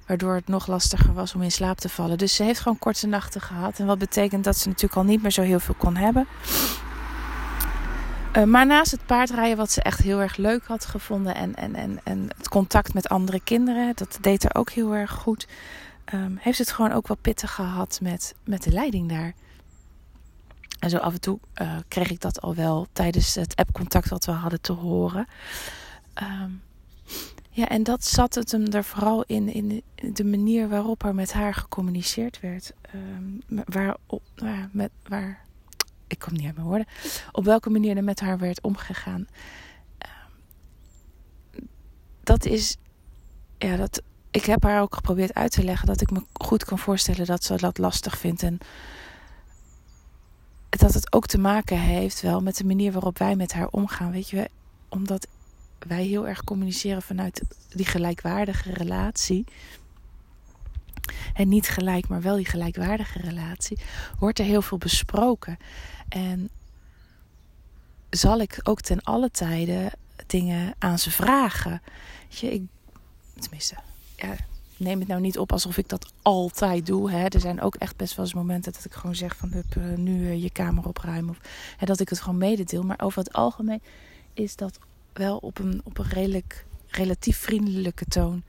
Waardoor 0.07 0.35
het 0.35 0.49
nog 0.49 0.67
lastiger 0.67 1.15
was 1.15 1.35
om 1.35 1.43
in 1.43 1.53
slaap 1.53 1.79
te 1.79 1.89
vallen. 1.89 2.19
Dus 2.19 2.35
ze 2.35 2.43
heeft 2.43 2.61
gewoon 2.61 2.79
korte 2.79 3.07
nachten 3.07 3.41
gehad. 3.41 3.79
En 3.79 3.87
wat 3.87 3.99
betekent 3.99 4.45
dat 4.45 4.57
ze 4.57 4.69
natuurlijk 4.69 4.97
al 4.97 5.05
niet 5.05 5.23
meer 5.23 5.31
zo 5.31 5.43
heel 5.43 5.61
veel 5.61 5.75
kon 5.75 5.97
hebben. 5.97 6.27
Uh, 8.39 8.45
maar 8.45 8.67
naast 8.67 8.91
het 8.91 9.07
paardrijden, 9.07 9.57
wat 9.57 9.71
ze 9.71 9.83
echt 9.83 9.99
heel 9.99 10.21
erg 10.21 10.37
leuk 10.37 10.65
had 10.65 10.85
gevonden. 10.85 11.35
En, 11.35 11.55
en, 11.55 11.75
en, 11.75 12.01
en 12.05 12.29
het 12.37 12.49
contact 12.49 12.95
met 12.95 13.09
andere 13.09 13.41
kinderen, 13.41 13.93
dat 13.95 14.19
deed 14.21 14.45
er 14.45 14.55
ook 14.55 14.71
heel 14.71 14.95
erg 14.95 15.11
goed. 15.11 15.47
Um, 16.15 16.37
heeft 16.41 16.59
het 16.59 16.73
gewoon 16.73 16.93
ook 16.93 17.09
wel 17.09 17.17
pittig 17.17 17.55
gehad 17.55 17.99
met, 18.03 18.35
met 18.45 18.63
de 18.63 18.73
leiding 18.73 19.09
daar. 19.09 19.35
En 20.79 20.91
zo 20.91 20.97
af 20.97 21.13
en 21.13 21.21
toe 21.21 21.39
uh, 21.63 21.77
kreeg 21.89 22.11
ik 22.11 22.21
dat 22.21 22.41
al 22.41 22.55
wel 22.55 22.87
tijdens 22.93 23.35
het 23.35 23.57
appcontact 23.57 24.09
wat 24.09 24.25
we 24.25 24.33
hadden 24.33 24.61
te 24.61 24.73
horen. 24.73 25.27
Um, 26.23 26.63
ja, 27.51 27.69
en 27.69 27.83
dat 27.83 28.05
zat 28.05 28.35
het 28.35 28.53
hem 28.53 28.67
er 28.67 28.85
vooral 28.85 29.25
in, 29.27 29.53
in 29.53 29.83
de 30.13 30.25
manier 30.25 30.69
waarop 30.69 31.05
er 31.05 31.15
met 31.15 31.33
haar 31.33 31.55
gecommuniceerd 31.55 32.41
werd. 32.41 32.73
Um, 32.95 33.43
waar, 33.67 33.97
waar, 34.35 34.69
met, 34.73 34.91
waar 35.09 35.47
ik 36.09 36.19
kom 36.19 36.33
niet 36.33 36.47
uit 36.47 36.55
mijn 36.55 36.67
woorden, 36.67 36.87
op 37.33 37.45
welke 37.45 37.71
manier 37.71 37.97
er 37.97 38.05
met 38.05 38.21
haar 38.21 38.39
werd 38.39 38.61
omgegaan. 38.61 39.27
Ehm, 39.99 40.13
dat 42.23 42.45
is, 42.45 42.77
ja, 43.59 43.77
dat, 43.77 44.03
ik 44.31 44.45
heb 44.45 44.63
haar 44.63 44.81
ook 44.81 44.95
geprobeerd 44.95 45.35
uit 45.35 45.53
te 45.53 45.65
leggen 45.65 45.87
dat 45.87 46.01
ik 46.01 46.11
me 46.11 46.23
goed 46.33 46.65
kan 46.65 46.79
voorstellen 46.79 47.27
dat 47.27 47.45
ze 47.45 47.57
dat 47.57 47.79
lastig 47.79 48.19
vindt. 48.19 48.43
En 48.43 48.59
dat 50.69 50.95
het 50.95 51.13
ook 51.13 51.27
te 51.27 51.39
maken 51.39 51.79
heeft 51.79 52.21
wel 52.21 52.41
met 52.41 52.57
de 52.57 52.65
manier 52.65 52.93
waarop 52.93 53.19
wij 53.19 53.37
met 53.37 53.53
haar 53.53 53.69
omgaan. 53.69 54.11
Weet 54.11 54.31
je, 54.31 54.51
omdat 54.89 55.27
wij 55.79 56.05
heel 56.05 56.29
erg 56.29 56.45
communiceren 56.45 57.03
vanuit 57.03 57.43
die 57.69 57.87
gelijkwaardige 57.87 58.73
relatie 58.73 59.45
en 61.35 61.49
niet 61.49 61.69
gelijk, 61.69 62.09
maar 62.09 62.23
wel 62.23 62.37
die 62.37 62.45
gelijkwaardige 62.45 63.19
relatie, 63.19 63.79
wordt 64.19 64.39
er 64.39 64.45
heel 64.45 64.63
veel 64.63 64.79
besproken. 64.79 65.57
En 66.09 66.51
zal 68.11 68.41
ik 68.41 68.61
ook 68.63 68.81
ten 68.81 69.03
alle 69.03 69.31
tijden 69.31 69.93
dingen 70.27 70.75
aan 70.79 70.99
ze 70.99 71.11
vragen. 71.11 71.83
je, 72.29 72.53
ik, 72.53 72.63
tenminste, 73.39 73.77
neem 74.79 74.99
het 74.99 75.09
nou 75.09 75.21
niet 75.21 75.39
op 75.39 75.53
alsof 75.53 75.77
ik 75.77 75.89
dat 75.89 76.13
altijd 76.23 76.87
doe. 76.87 77.11
Hè. 77.11 77.25
Er 77.25 77.41
zijn 77.41 77.61
ook 77.61 77.75
echt 77.75 77.97
best 77.97 78.15
wel 78.15 78.25
eens 78.25 78.35
momenten 78.35 78.73
dat 78.73 78.85
ik 78.85 78.93
gewoon 78.93 79.15
zeg 79.15 79.37
van 79.37 79.53
hup, 79.53 79.77
eh, 79.77 79.83
nu 79.97 80.21
uh, 80.21 80.43
je 80.43 80.51
kamer 80.51 80.87
opruimen. 80.87 81.31
Of 81.31 81.41
hè, 81.77 81.87
dat 81.87 82.01
ik 82.01 82.09
het 82.09 82.21
gewoon 82.21 82.39
mededeel. 82.39 82.83
Maar 82.83 83.01
over 83.01 83.19
het 83.19 83.33
algemeen 83.33 83.83
is 84.33 84.57
dat 84.57 84.79
wel 85.13 85.37
op 85.37 85.59
een, 85.59 85.81
op 85.85 85.99
een 85.99 86.09
redelijk, 86.09 86.65
relatief 86.87 87.37
vriendelijke 87.37 88.05
toon. 88.05 88.43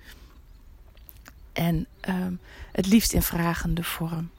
En 1.54 1.88
um, 2.10 2.40
het 2.72 2.88
liefst 2.88 3.14
in 3.14 3.22
vragende 3.22 3.84
vorm. 3.84 4.30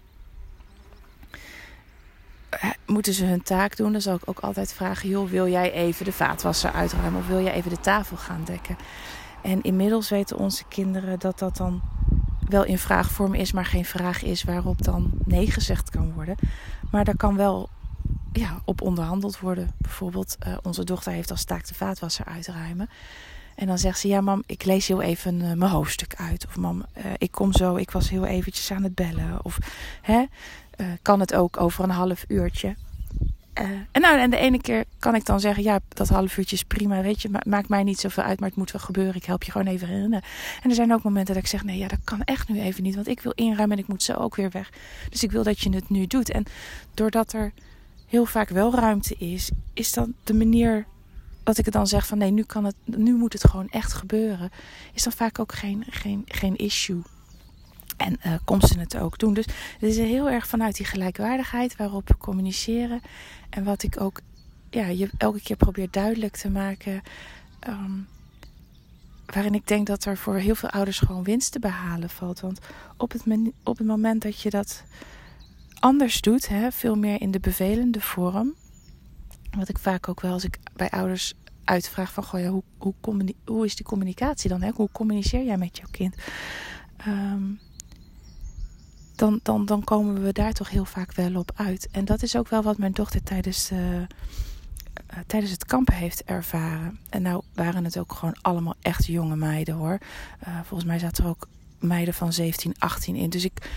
Moeten 2.86 3.14
ze 3.14 3.24
hun 3.24 3.42
taak 3.42 3.76
doen, 3.76 3.92
dan 3.92 4.00
zal 4.00 4.14
ik 4.14 4.22
ook 4.24 4.40
altijd 4.40 4.72
vragen: 4.72 5.08
joh, 5.08 5.30
wil 5.30 5.48
jij 5.48 5.72
even 5.72 6.04
de 6.04 6.12
vaatwasser 6.12 6.72
uitruimen 6.72 7.20
of 7.20 7.26
wil 7.26 7.42
jij 7.42 7.52
even 7.52 7.70
de 7.70 7.80
tafel 7.80 8.16
gaan 8.16 8.44
dekken? 8.44 8.76
En 9.42 9.62
inmiddels 9.62 10.08
weten 10.08 10.36
onze 10.36 10.64
kinderen 10.68 11.18
dat 11.18 11.38
dat 11.38 11.56
dan 11.56 11.82
wel 12.48 12.64
in 12.64 12.78
vraagvorm 12.78 13.34
is, 13.34 13.52
maar 13.52 13.64
geen 13.64 13.84
vraag 13.84 14.22
is 14.22 14.42
waarop 14.42 14.82
dan 14.82 15.10
nee 15.24 15.50
gezegd 15.50 15.90
kan 15.90 16.12
worden. 16.12 16.36
Maar 16.90 17.04
daar 17.04 17.16
kan 17.16 17.36
wel 17.36 17.68
ja, 18.32 18.60
op 18.64 18.80
onderhandeld 18.80 19.40
worden. 19.40 19.70
Bijvoorbeeld, 19.78 20.36
uh, 20.46 20.56
onze 20.62 20.84
dochter 20.84 21.12
heeft 21.12 21.30
als 21.30 21.44
taak 21.44 21.66
de 21.66 21.74
vaatwasser 21.74 22.24
uitruimen. 22.24 22.88
En 23.60 23.66
dan 23.66 23.78
zegt 23.78 23.98
ze, 23.98 24.08
ja 24.08 24.20
mam, 24.20 24.42
ik 24.46 24.64
lees 24.64 24.88
heel 24.88 25.02
even 25.02 25.34
uh, 25.34 25.52
mijn 25.52 25.70
hoofdstuk 25.70 26.14
uit. 26.16 26.46
Of 26.46 26.56
mam, 26.56 26.84
uh, 26.98 27.04
ik 27.18 27.30
kom 27.30 27.52
zo, 27.52 27.76
ik 27.76 27.90
was 27.90 28.10
heel 28.10 28.24
eventjes 28.24 28.72
aan 28.72 28.82
het 28.82 28.94
bellen. 28.94 29.38
Of 29.42 29.58
hè, 30.02 30.24
uh, 30.76 30.86
kan 31.02 31.20
het 31.20 31.34
ook 31.34 31.60
over 31.60 31.84
een 31.84 31.90
half 31.90 32.24
uurtje. 32.28 32.74
en 33.92 34.00
nou, 34.00 34.18
en 34.18 34.30
de 34.30 34.36
ene 34.36 34.60
keer 34.60 34.84
kan 34.98 35.14
ik 35.14 35.24
dan 35.24 35.40
zeggen, 35.40 35.62
ja, 35.62 35.80
dat 35.88 36.08
half 36.08 36.36
uurtje 36.36 36.56
is 36.56 36.62
prima, 36.62 37.02
weet 37.02 37.22
je, 37.22 37.28
ma 37.28 37.40
maakt 37.46 37.68
mij 37.68 37.82
niet 37.82 38.00
zoveel 38.00 38.22
uit, 38.22 38.40
maar 38.40 38.48
het 38.48 38.58
moet 38.58 38.70
wel 38.70 38.80
gebeuren. 38.80 39.14
Ik 39.14 39.24
help 39.24 39.42
je 39.42 39.50
gewoon 39.50 39.66
even 39.66 39.88
herinneren. 39.88 40.24
En 40.62 40.68
er 40.68 40.76
zijn 40.76 40.92
ook 40.92 41.02
momenten 41.02 41.34
dat 41.34 41.42
ik 41.42 41.48
zeg, 41.48 41.64
nee, 41.64 41.78
ja, 41.78 41.88
dat 41.88 42.04
kan 42.04 42.22
echt 42.22 42.48
nu 42.48 42.60
even 42.60 42.82
niet, 42.82 42.94
want 42.94 43.08
ik 43.08 43.20
wil 43.20 43.32
inruimen 43.34 43.76
en 43.76 43.82
ik 43.82 43.88
moet 43.88 44.02
zo 44.02 44.12
ook 44.12 44.36
weer 44.36 44.50
weg. 44.50 44.70
Dus 45.10 45.22
ik 45.22 45.30
wil 45.30 45.42
dat 45.42 45.60
je 45.60 45.74
het 45.74 45.88
nu 45.88 46.06
doet. 46.06 46.30
En 46.30 46.44
doordat 46.94 47.32
er 47.32 47.52
heel 48.06 48.26
vaak 48.26 48.48
wel 48.48 48.74
ruimte 48.74 49.14
is, 49.18 49.50
is 49.74 49.92
dan 49.92 50.14
de 50.24 50.34
manier 50.34 50.86
dat 51.56 51.66
ik 51.66 51.72
dan 51.72 51.86
zeg 51.86 52.06
van 52.06 52.18
nee, 52.18 52.30
nu, 52.30 52.42
kan 52.42 52.64
het, 52.64 52.74
nu 52.84 53.14
moet 53.14 53.32
het 53.32 53.46
gewoon 53.46 53.68
echt 53.68 53.92
gebeuren, 53.92 54.50
is 54.94 55.02
dan 55.02 55.12
vaak 55.12 55.38
ook 55.38 55.52
geen, 55.52 55.84
geen, 55.88 56.22
geen 56.26 56.56
issue. 56.56 57.02
En 57.96 58.16
uh, 58.26 58.34
komt 58.44 58.68
ze 58.68 58.78
het 58.78 58.96
ook 58.96 59.18
doen. 59.18 59.34
Dus 59.34 59.46
het 59.78 59.90
is 59.90 59.96
heel 59.96 60.30
erg 60.30 60.46
vanuit 60.46 60.76
die 60.76 60.86
gelijkwaardigheid 60.86 61.76
waarop 61.76 62.08
we 62.08 62.16
communiceren. 62.16 63.00
En 63.50 63.64
wat 63.64 63.82
ik 63.82 64.00
ook 64.00 64.20
ja, 64.70 64.86
je 64.86 65.10
elke 65.18 65.42
keer 65.42 65.56
probeer 65.56 65.88
duidelijk 65.90 66.36
te 66.36 66.50
maken. 66.50 67.02
Um, 67.68 68.08
waarin 69.26 69.54
ik 69.54 69.66
denk 69.66 69.86
dat 69.86 70.04
er 70.04 70.16
voor 70.16 70.36
heel 70.36 70.54
veel 70.54 70.70
ouders 70.70 70.98
gewoon 70.98 71.24
winst 71.24 71.52
te 71.52 71.58
behalen 71.58 72.10
valt. 72.10 72.40
Want 72.40 72.58
op 72.96 73.12
het, 73.12 73.22
op 73.62 73.78
het 73.78 73.86
moment 73.86 74.22
dat 74.22 74.40
je 74.40 74.50
dat 74.50 74.84
anders 75.78 76.20
doet, 76.20 76.48
hè, 76.48 76.72
veel 76.72 76.96
meer 76.96 77.20
in 77.20 77.30
de 77.30 77.40
bevelende 77.40 78.00
vorm. 78.00 78.54
Wat 79.50 79.68
ik 79.68 79.78
vaak 79.78 80.08
ook 80.08 80.20
wel 80.20 80.32
als 80.32 80.44
ik 80.44 80.58
bij 80.76 80.90
ouders 80.90 81.34
uitvraag 81.70 82.12
van 82.12 82.24
goh, 82.24 82.40
ja, 82.40 82.48
hoe, 82.48 82.62
hoe, 82.78 82.94
hoe 83.44 83.64
is 83.64 83.76
die 83.76 83.86
communicatie 83.86 84.50
dan? 84.50 84.62
Hè? 84.62 84.70
Hoe 84.74 84.88
communiceer 84.92 85.44
jij 85.44 85.56
met 85.56 85.76
jouw 85.76 85.88
kind? 85.90 86.14
Um, 87.06 87.60
dan, 89.16 89.40
dan, 89.42 89.66
dan 89.66 89.84
komen 89.84 90.22
we 90.22 90.32
daar 90.32 90.52
toch 90.52 90.70
heel 90.70 90.84
vaak 90.84 91.12
wel 91.12 91.34
op 91.34 91.52
uit. 91.54 91.88
En 91.90 92.04
dat 92.04 92.22
is 92.22 92.36
ook 92.36 92.48
wel 92.48 92.62
wat 92.62 92.78
mijn 92.78 92.92
dochter 92.92 93.22
tijdens, 93.22 93.70
uh, 93.70 93.78
tijdens 95.26 95.52
het 95.52 95.64
kamp 95.64 95.90
heeft 95.90 96.24
ervaren. 96.24 96.98
En 97.08 97.22
nou 97.22 97.42
waren 97.54 97.84
het 97.84 97.98
ook 97.98 98.12
gewoon 98.12 98.36
allemaal 98.40 98.74
echt 98.80 99.06
jonge 99.06 99.36
meiden 99.36 99.74
hoor. 99.74 99.98
Uh, 100.48 100.54
volgens 100.64 100.88
mij 100.88 100.98
zaten 100.98 101.24
er 101.24 101.30
ook 101.30 101.48
meiden 101.78 102.14
van 102.14 102.32
17, 102.32 102.74
18 102.78 103.16
in. 103.16 103.30
Dus 103.30 103.44
ik, 103.44 103.70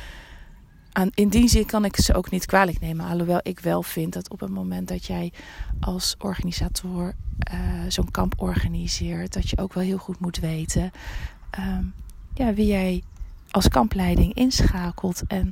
in 1.14 1.30
die 1.30 1.48
zin 1.48 1.66
kan 1.66 1.86
ik 1.86 1.98
ze 1.98 2.14
ook 2.14 2.32
niet 2.32 2.46
kwalijk 2.46 2.80
nemen. 2.80 3.06
Alhoewel 3.06 3.40
ik 3.44 3.60
wel 3.60 3.84
vind 3.84 4.14
dat 4.14 4.30
op 4.30 4.40
het 4.40 4.50
moment 4.50 4.88
dat 4.88 5.06
jij 5.06 5.32
als 5.80 6.16
organisator 6.20 7.14
zo'n 7.88 8.12
kamp 8.12 8.34
organiseert, 8.38 9.34
dat 9.34 9.50
je 9.50 9.58
ook 9.58 9.74
wel 9.74 9.84
heel 9.84 9.98
goed 9.98 10.20
moet 10.20 10.40
weten 10.40 10.92
um, 11.60 11.94
ja, 12.34 12.54
wie 12.54 12.66
jij 12.66 13.04
als 13.52 13.68
kampleiding 13.68 14.34
inschakelt. 14.34 15.22
En 15.28 15.52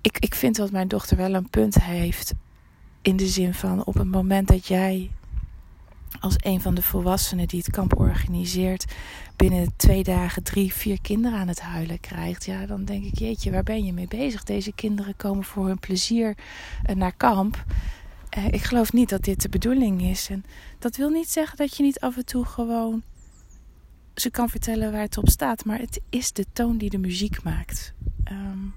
ik, 0.00 0.18
ik 0.18 0.34
vind 0.34 0.56
dat 0.56 0.70
mijn 0.70 0.88
dochter 0.88 1.16
wel 1.16 1.34
een 1.34 1.50
punt 1.50 1.82
heeft. 1.82 2.34
In 3.02 3.16
de 3.16 3.26
zin 3.26 3.54
van 3.54 3.84
op 3.84 3.94
het 3.94 4.10
moment 4.10 4.48
dat 4.48 4.66
jij 4.66 5.10
als 6.20 6.34
een 6.38 6.60
van 6.60 6.74
de 6.74 6.82
volwassenen 6.82 7.48
die 7.48 7.58
het 7.58 7.70
kamp 7.70 7.98
organiseert, 7.98 8.84
binnen 9.36 9.72
twee 9.76 10.02
dagen 10.02 10.42
drie, 10.42 10.72
vier 10.72 11.00
kinderen 11.00 11.38
aan 11.38 11.48
het 11.48 11.60
huilen 11.60 12.00
krijgt. 12.00 12.44
Ja, 12.44 12.66
dan 12.66 12.84
denk 12.84 13.04
ik, 13.04 13.18
jeetje, 13.18 13.50
waar 13.50 13.62
ben 13.62 13.84
je 13.84 13.92
mee 13.92 14.08
bezig? 14.08 14.44
Deze 14.44 14.72
kinderen 14.72 15.16
komen 15.16 15.44
voor 15.44 15.66
hun 15.66 15.78
plezier 15.78 16.36
eh, 16.82 16.96
naar 16.96 17.12
kamp. 17.16 17.64
Eh, 18.28 18.46
ik 18.46 18.62
geloof 18.62 18.92
niet 18.92 19.08
dat 19.08 19.24
dit 19.24 19.42
de 19.42 19.48
bedoeling 19.48 20.02
is. 20.02 20.28
En 20.30 20.44
dat 20.78 20.96
wil 20.96 21.08
niet 21.08 21.30
zeggen 21.30 21.56
dat 21.56 21.76
je 21.76 21.82
niet 21.82 22.00
af 22.00 22.16
en 22.16 22.24
toe 22.24 22.44
gewoon 22.44 23.02
ze 24.14 24.30
kan 24.30 24.48
vertellen 24.48 24.92
waar 24.92 25.00
het 25.00 25.18
op 25.18 25.28
staat, 25.28 25.64
maar 25.64 25.78
het 25.78 26.00
is 26.10 26.32
de 26.32 26.46
toon 26.52 26.78
die 26.78 26.90
de 26.90 26.98
muziek 26.98 27.42
maakt. 27.42 27.94
Um, 28.30 28.74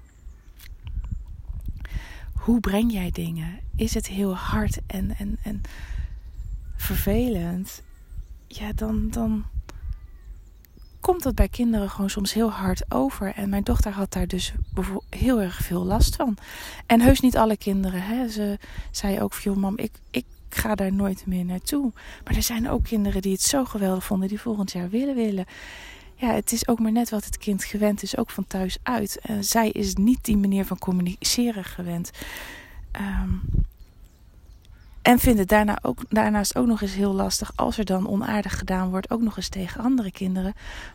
hoe 2.32 2.60
breng 2.60 2.92
jij 2.92 3.10
dingen? 3.10 3.60
Is 3.76 3.94
het 3.94 4.06
heel 4.06 4.36
hard 4.36 4.78
en, 4.86 5.16
en, 5.16 5.38
en 5.42 5.60
vervelend? 6.80 7.82
Ja, 8.46 8.72
dan, 8.72 9.10
dan 9.10 9.44
komt 11.00 11.22
dat 11.22 11.34
bij 11.34 11.48
kinderen 11.48 11.90
gewoon 11.90 12.10
soms 12.10 12.32
heel 12.32 12.50
hard 12.50 12.84
over. 12.88 13.34
En 13.34 13.48
mijn 13.48 13.64
dochter 13.64 13.92
had 13.92 14.12
daar 14.12 14.26
dus 14.26 14.52
heel 15.08 15.40
erg 15.40 15.56
veel 15.56 15.84
last 15.84 16.16
van. 16.16 16.36
En 16.86 17.00
heus 17.00 17.20
niet 17.20 17.36
alle 17.36 17.56
kinderen. 17.56 18.02
Hè? 18.02 18.28
Ze 18.28 18.58
zei 18.90 19.20
ook 19.20 19.32
veel, 19.32 19.54
mam, 19.54 19.78
ik, 19.78 19.92
ik 20.10 20.24
ik 20.50 20.56
ga 20.56 20.74
daar 20.74 20.92
nooit 20.92 21.26
meer 21.26 21.44
naartoe. 21.44 21.92
Maar 22.24 22.36
er 22.36 22.42
zijn 22.42 22.70
ook 22.70 22.84
kinderen 22.84 23.22
die 23.22 23.32
het 23.32 23.42
zo 23.42 23.64
geweldig 23.64 24.04
vonden, 24.04 24.28
die 24.28 24.40
volgend 24.40 24.72
jaar 24.72 24.88
willen 24.88 25.14
willen. 25.14 25.46
Ja, 26.14 26.34
het 26.34 26.52
is 26.52 26.68
ook 26.68 26.78
maar 26.78 26.92
net 26.92 27.10
wat 27.10 27.24
het 27.24 27.38
kind 27.38 27.64
gewend 27.64 28.02
is, 28.02 28.16
ook 28.16 28.30
van 28.30 28.46
thuis 28.46 28.78
uit. 28.82 29.18
En 29.22 29.44
zij 29.44 29.70
is 29.70 29.94
niet 29.94 30.24
die 30.24 30.36
manier 30.36 30.64
van 30.64 30.78
communiceren 30.78 31.64
gewend. 31.64 32.10
Um, 33.00 33.42
en 35.02 35.18
vindt 35.18 35.38
het 35.38 35.48
daarna 35.48 35.78
ook, 35.82 36.02
daarnaast 36.08 36.56
ook 36.56 36.66
nog 36.66 36.82
eens 36.82 36.94
heel 36.94 37.12
lastig 37.12 37.52
als 37.54 37.78
er 37.78 37.84
dan 37.84 38.08
onaardig 38.08 38.58
gedaan 38.58 38.90
wordt, 38.90 39.10
ook 39.10 39.20
nog 39.20 39.36
eens 39.36 39.48
tegen 39.48 39.82
andere 39.82 40.10
kinderen, 40.10 40.54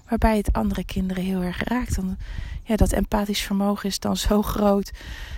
waarbij 0.09 0.37
het 0.37 0.53
andere 0.53 0.85
kinderen 0.85 1.23
heel 1.23 1.41
erg 1.41 1.63
raakt. 1.63 1.95
Dan, 1.95 2.17
ja, 2.63 2.75
dat 2.75 2.91
empathisch 2.91 3.41
vermogen 3.41 3.89
is 3.89 3.99
dan 3.99 4.17
zo 4.27 4.41
groot. 4.41 4.91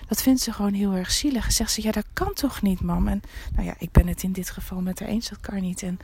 Dat 0.08 0.22
vindt 0.22 0.42
ze 0.42 0.54
gewoon 0.54 0.74
heel 0.74 0.94
erg 0.94 1.12
zielig. 1.12 1.52
Zegt 1.52 1.72
ze, 1.72 1.84
ja, 1.84 1.92
dat 1.92 2.06
kan 2.14 2.34
toch 2.34 2.62
niet, 2.62 2.82
mam? 2.82 3.08
En 3.08 3.22
nou 3.56 3.68
ja, 3.68 3.76
ik 3.78 3.92
ben 3.92 4.08
het 4.08 4.24
in 4.24 4.32
dit 4.32 4.50
geval 4.50 4.82
met 4.82 5.00
haar 5.00 5.10
eens, 5.10 5.30
dat 5.30 5.40
kan 5.40 5.62
niet. 5.62 5.84
En 5.84 6.00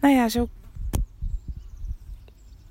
nou 0.00 0.14
ja, 0.14 0.28
zo. 0.28 0.48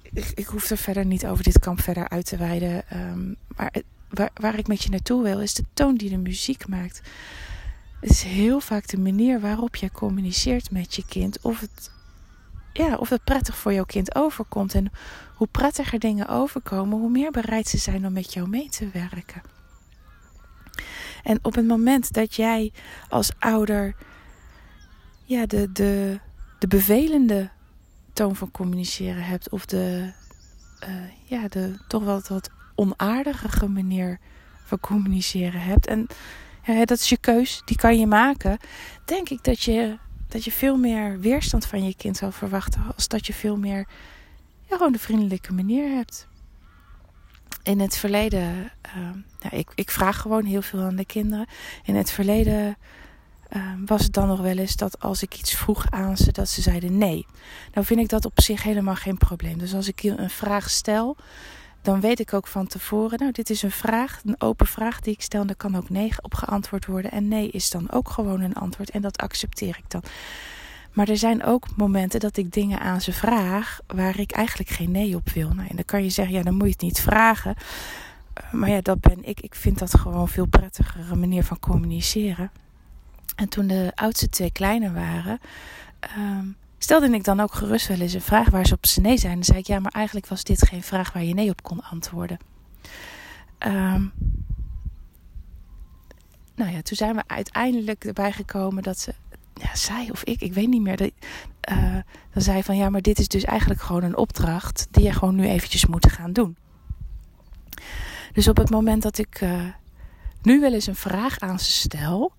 Ik, 0.02 0.32
ik 0.36 0.46
hoef 0.46 0.70
er 0.70 0.78
verder 0.78 1.06
niet 1.06 1.26
over 1.26 1.44
dit 1.44 1.60
kamp 1.60 1.82
verder 1.82 2.10
uit 2.10 2.26
te 2.26 2.38
wijden. 2.38 2.84
Um, 2.94 3.36
maar 3.56 3.72
waar, 4.10 4.30
waar 4.34 4.58
ik 4.58 4.68
met 4.68 4.84
je 4.84 4.90
naartoe 4.90 5.24
wil, 5.24 5.42
is 5.42 5.54
de 5.54 5.64
toon 5.74 5.96
die 5.96 6.10
de 6.10 6.18
muziek 6.18 6.68
maakt. 6.68 7.02
Het 8.00 8.10
is 8.10 8.24
heel 8.24 8.60
vaak 8.60 8.88
de 8.88 8.98
manier 8.98 9.40
waarop 9.40 9.76
jij 9.76 9.90
communiceert 9.90 10.72
met 10.72 10.96
je 10.96 11.06
kind. 11.06 11.42
Of 11.42 11.60
het, 11.60 11.92
ja, 12.74 12.96
of 12.96 13.10
het 13.10 13.24
prettig 13.24 13.58
voor 13.58 13.74
jouw 13.74 13.86
kind 13.86 14.16
overkomt. 14.16 14.74
En 14.74 14.92
hoe 15.36 15.48
prettiger 15.48 16.00
dingen 16.00 16.28
overkomen, 16.28 17.00
hoe 17.00 17.10
meer 17.10 17.32
bereid 17.32 17.68
ze 17.68 17.78
zijn 17.78 18.06
om 18.06 18.14
met 18.14 18.34
jou 18.34 18.50
mee 18.50 18.70
te 18.70 18.90
werken. 18.90 19.42
En 21.24 21.40
op 21.42 21.56
het 21.56 21.68
moment 21.68 22.14
dat 22.14 22.36
jij 22.36 22.72
als 23.10 23.32
ouder 23.40 23.96
ja, 25.24 25.46
de, 25.46 25.72
de, 25.72 26.20
de 26.60 26.68
bevelende 26.68 27.50
toon 28.14 28.36
van 28.36 28.52
communiceren 28.52 29.24
hebt, 29.24 29.50
of 29.50 29.66
de, 29.66 30.12
uh, 30.88 30.90
ja, 31.24 31.48
de 31.48 31.78
toch 31.88 32.04
wel 32.04 32.22
wat 32.28 32.50
onaardige 32.76 33.68
manier 33.68 34.20
van 34.66 34.80
communiceren 34.80 35.62
hebt. 35.62 35.88
En 35.88 36.08
dat 36.76 37.00
is 37.00 37.10
je 37.10 37.18
keus, 37.18 37.62
die 37.66 37.78
kan 37.78 38.00
je 38.00 38.08
maken. 38.08 38.58
Denk 39.06 39.30
ik 39.30 39.44
dat 39.44 39.62
je, 39.62 39.98
dat 40.28 40.44
je 40.44 40.52
veel 40.52 40.78
meer 40.78 41.20
weerstand 41.20 41.66
van 41.66 41.84
je 41.84 41.96
kind 41.96 42.18
zal 42.18 42.32
verwachten. 42.32 42.82
Als 42.96 43.08
dat 43.08 43.28
je 43.28 43.34
veel 43.34 43.58
meer 43.58 43.88
ja, 44.70 44.76
gewoon 44.76 44.92
de 44.92 45.00
vriendelijke 45.00 45.54
manier 45.54 45.96
hebt. 45.96 46.28
In 47.64 47.80
het 47.80 47.98
verleden, 47.98 48.72
uh, 48.98 49.10
ja, 49.40 49.52
ik, 49.52 49.72
ik 49.76 49.92
vraag 49.92 50.18
gewoon 50.18 50.46
heel 50.46 50.62
veel 50.62 50.82
aan 50.82 50.96
de 50.96 51.06
kinderen. 51.06 51.48
In 51.84 51.96
het 51.96 52.12
verleden 52.12 52.78
uh, 53.56 53.72
was 53.86 54.04
het 54.04 54.14
dan 54.14 54.28
nog 54.28 54.42
wel 54.42 54.58
eens 54.58 54.76
dat 54.76 55.00
als 55.00 55.22
ik 55.22 55.38
iets 55.38 55.56
vroeg 55.56 55.92
aan 55.92 56.18
ze, 56.18 56.32
dat 56.32 56.50
ze 56.50 56.62
zeiden 56.62 56.98
nee. 56.98 57.26
Nou 57.74 57.86
vind 57.86 58.00
ik 58.00 58.10
dat 58.10 58.26
op 58.26 58.42
zich 58.42 58.64
helemaal 58.64 58.96
geen 58.96 59.18
probleem. 59.18 59.58
Dus 59.58 59.74
als 59.74 59.88
ik 59.88 60.04
een 60.04 60.30
vraag 60.30 60.70
stel, 60.70 61.18
dan 61.88 62.00
weet 62.00 62.20
ik 62.20 62.34
ook 62.34 62.48
van 62.48 62.68
tevoren, 62.68 63.20
nou, 63.20 63.32
dit 63.32 63.50
is 63.50 63.64
een 63.64 63.72
vraag, 63.72 64.22
een 64.26 64.42
open 64.42 64.68
vraag 64.68 65.00
die 65.00 65.14
ik 65.14 65.22
stel. 65.22 65.42
En 65.42 65.48
daar 65.48 65.56
kan 65.56 65.76
ook 65.76 65.90
nee 65.90 66.12
op 66.22 66.34
geantwoord 66.34 66.86
worden. 66.86 67.12
En 67.12 67.28
nee 67.28 67.50
is 67.50 67.70
dan 67.70 67.92
ook 67.92 68.10
gewoon 68.10 68.42
een 68.42 68.54
antwoord. 68.54 68.90
En 68.90 69.02
dat 69.02 69.18
accepteer 69.18 69.78
ik 69.78 69.90
dan. 69.90 70.04
Maar 70.92 71.10
er 71.10 71.18
zijn 71.18 71.44
ook 71.44 71.76
momenten 71.76 72.20
dat 72.20 72.38
ik 72.38 72.52
dingen 72.52 72.80
aan 72.80 73.02
ze 73.02 73.14
vraag 73.14 73.80
waar 73.88 74.20
ik 74.20 74.32
eigenlijk 74.32 74.70
geen 74.70 74.92
nee 74.92 75.16
op 75.16 75.30
wil. 75.30 75.50
Nou, 75.54 75.68
en 75.68 75.76
dan 75.76 75.86
kan 75.86 76.04
je 76.04 76.10
zeggen, 76.10 76.36
ja, 76.36 76.44
dan 76.44 76.54
moet 76.54 76.66
je 76.66 76.72
het 76.72 76.82
niet 76.82 77.02
vragen. 77.02 77.56
Eh, 78.34 78.52
maar 78.52 78.70
ja, 78.70 78.82
dat 78.82 79.00
ben 79.00 79.24
ik. 79.24 79.42
Ik 79.42 79.56
vind 79.56 79.80
dat 79.80 79.98
gewoon 79.98 80.28
veel 80.28 80.48
prettigere 80.48 81.16
manier 81.16 81.44
van 81.44 81.60
communiceren. 81.60 82.52
En 83.36 83.50
toen 83.50 83.68
de 83.68 83.92
oudste 83.96 84.30
twee 84.30 84.52
kleiner 84.52 84.94
waren, 84.94 85.40
um, 86.18 86.56
Stelde 86.78 87.10
ik 87.10 87.24
dan 87.24 87.40
ook 87.40 87.54
gerust 87.54 87.88
wel 87.88 88.00
eens 88.00 88.14
een 88.14 88.22
vraag 88.22 88.50
waar 88.50 88.66
ze 88.66 88.74
op 88.74 88.86
ze 88.86 89.02
nee 89.02 89.18
zijn. 89.18 89.34
Dan 89.34 89.44
zei 89.44 89.58
ik, 89.58 89.68
ja, 89.68 89.80
maar 89.80 89.92
eigenlijk 89.92 90.28
was 90.28 90.44
dit 90.44 90.68
geen 90.68 90.84
vraag 90.84 91.14
waar 91.14 91.24
je 91.24 91.34
nee 91.34 91.50
op 91.50 91.64
kon 91.64 91.84
antwoorden. 91.84 92.38
Um, 93.60 94.14
nou 96.56 96.72
ja, 96.72 96.82
toen 96.82 96.98
zijn 96.98 97.16
we 97.16 97.24
uiteindelijk 97.28 98.06
erbij 98.06 98.32
gekomen 98.32 98.84
dat 98.84 99.00
ze, 99.00 99.14
ja, 99.54 99.76
zij 99.76 100.10
of 100.12 100.24
ik, 100.24 100.42
ik 100.42 100.54
weet 100.54 100.68
niet 100.68 100.82
meer. 100.82 100.98
Dat, 100.98 101.12
uh, 101.72 101.96
dan 102.34 102.42
zei 102.42 102.64
van, 102.64 102.78
ja, 102.78 102.90
maar 102.90 103.02
dit 103.02 103.20
is 103.20 103.28
dus 103.28 103.44
eigenlijk 103.44 103.82
gewoon 103.82 104.04
een 104.04 104.18
opdracht 104.18 104.88
die 104.92 105.04
je 105.04 105.14
gewoon 105.14 105.36
nu 105.36 105.48
eventjes 105.48 105.86
moet 105.86 106.12
gaan 106.12 106.34
doen. 106.34 106.58
Dus 108.34 108.48
op 108.48 108.58
het 108.58 108.70
moment 108.70 109.04
dat 109.04 109.18
ik 109.18 109.42
uh, 109.42 109.66
nu 110.42 110.60
wel 110.60 110.74
eens 110.74 110.88
een 110.88 110.96
vraag 110.96 111.40
aan 111.40 111.60
ze 111.60 111.72
stel, 111.72 112.34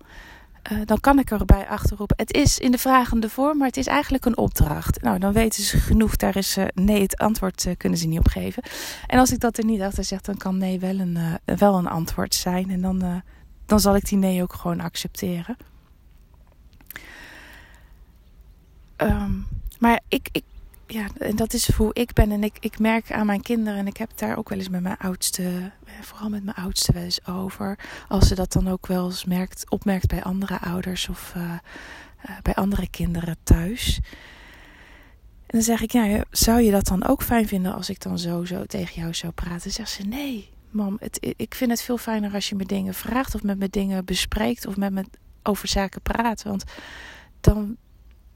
uh, 0.71 0.79
dan 0.85 0.99
kan 0.99 1.19
ik 1.19 1.31
erbij 1.31 1.67
achterop. 1.67 2.13
Het 2.15 2.33
is 2.33 2.59
in 2.59 2.71
de 2.71 2.77
vragende 2.77 3.29
vorm, 3.29 3.57
maar 3.57 3.67
het 3.67 3.77
is 3.77 3.87
eigenlijk 3.87 4.25
een 4.25 4.37
opdracht. 4.37 5.01
Nou, 5.01 5.19
dan 5.19 5.33
weten 5.33 5.63
ze 5.63 5.77
genoeg. 5.77 6.15
Daar 6.15 6.35
is 6.35 6.57
uh, 6.57 6.65
nee, 6.73 7.01
het 7.01 7.17
antwoord 7.17 7.65
uh, 7.65 7.73
kunnen 7.77 7.99
ze 7.99 8.07
niet 8.07 8.19
op 8.19 8.27
geven. 8.27 8.63
En 9.07 9.19
als 9.19 9.31
ik 9.31 9.39
dat 9.39 9.57
er 9.57 9.65
niet 9.65 9.81
achter 9.81 10.03
zeg, 10.03 10.21
dan 10.21 10.37
kan 10.37 10.57
nee 10.57 10.79
wel 10.79 10.99
een, 10.99 11.17
wel 11.45 11.77
een 11.77 11.87
antwoord 11.87 12.35
zijn. 12.35 12.69
En 12.69 12.81
dan, 12.81 13.23
dan 13.65 13.79
zal 13.79 13.95
ik 13.95 14.05
die 14.05 14.17
nee 14.17 14.41
ook 14.41 14.53
gewoon 14.53 14.79
accepteren. 14.79 15.57
Um, 18.97 19.47
maar 19.79 19.99
ik, 20.07 20.29
ik, 20.31 20.43
ja, 20.91 21.07
en 21.17 21.35
dat 21.35 21.53
is 21.53 21.71
hoe 21.71 21.93
ik 21.93 22.13
ben. 22.13 22.31
En 22.31 22.43
ik, 22.43 22.57
ik 22.59 22.79
merk 22.79 23.11
aan 23.11 23.25
mijn 23.25 23.41
kinderen, 23.41 23.79
en 23.79 23.87
ik 23.87 23.97
heb 23.97 24.17
daar 24.17 24.37
ook 24.37 24.49
wel 24.49 24.57
eens 24.57 24.69
met 24.69 24.81
mijn 24.81 24.97
oudste, 24.97 25.71
eh, 25.85 25.93
vooral 26.01 26.29
met 26.29 26.43
mijn 26.43 26.57
oudste 26.57 26.93
wel 26.93 27.03
eens 27.03 27.25
over. 27.25 27.79
Als 28.07 28.27
ze 28.27 28.35
dat 28.35 28.51
dan 28.51 28.67
ook 28.67 28.87
wel 28.87 29.05
eens 29.05 29.25
merkt, 29.25 29.69
opmerkt 29.69 30.07
bij 30.07 30.23
andere 30.23 30.59
ouders 30.59 31.09
of 31.09 31.33
uh, 31.37 31.53
bij 32.41 32.53
andere 32.53 32.89
kinderen 32.89 33.37
thuis. 33.43 33.99
En 35.45 35.57
dan 35.57 35.61
zeg 35.61 35.81
ik, 35.81 35.91
ja, 35.91 36.23
zou 36.31 36.61
je 36.61 36.71
dat 36.71 36.87
dan 36.87 37.05
ook 37.07 37.23
fijn 37.23 37.47
vinden 37.47 37.73
als 37.73 37.89
ik 37.89 38.01
dan 38.01 38.19
zo, 38.19 38.45
zo 38.45 38.65
tegen 38.65 39.01
jou 39.01 39.13
zou 39.13 39.33
praten? 39.33 39.71
Zegt 39.71 39.89
ze, 39.89 40.03
nee, 40.03 40.49
mam, 40.69 40.97
het, 40.99 41.33
ik 41.37 41.55
vind 41.55 41.71
het 41.71 41.81
veel 41.81 41.97
fijner 41.97 42.33
als 42.33 42.49
je 42.49 42.55
me 42.55 42.65
dingen 42.65 42.93
vraagt 42.93 43.35
of 43.35 43.43
met 43.43 43.57
me 43.57 43.69
dingen 43.69 44.05
bespreekt 44.05 44.65
of 44.65 44.77
met 44.77 44.91
me 44.91 45.03
over 45.43 45.67
zaken 45.67 46.01
praat. 46.01 46.43
Want 46.43 46.63
dan 47.39 47.77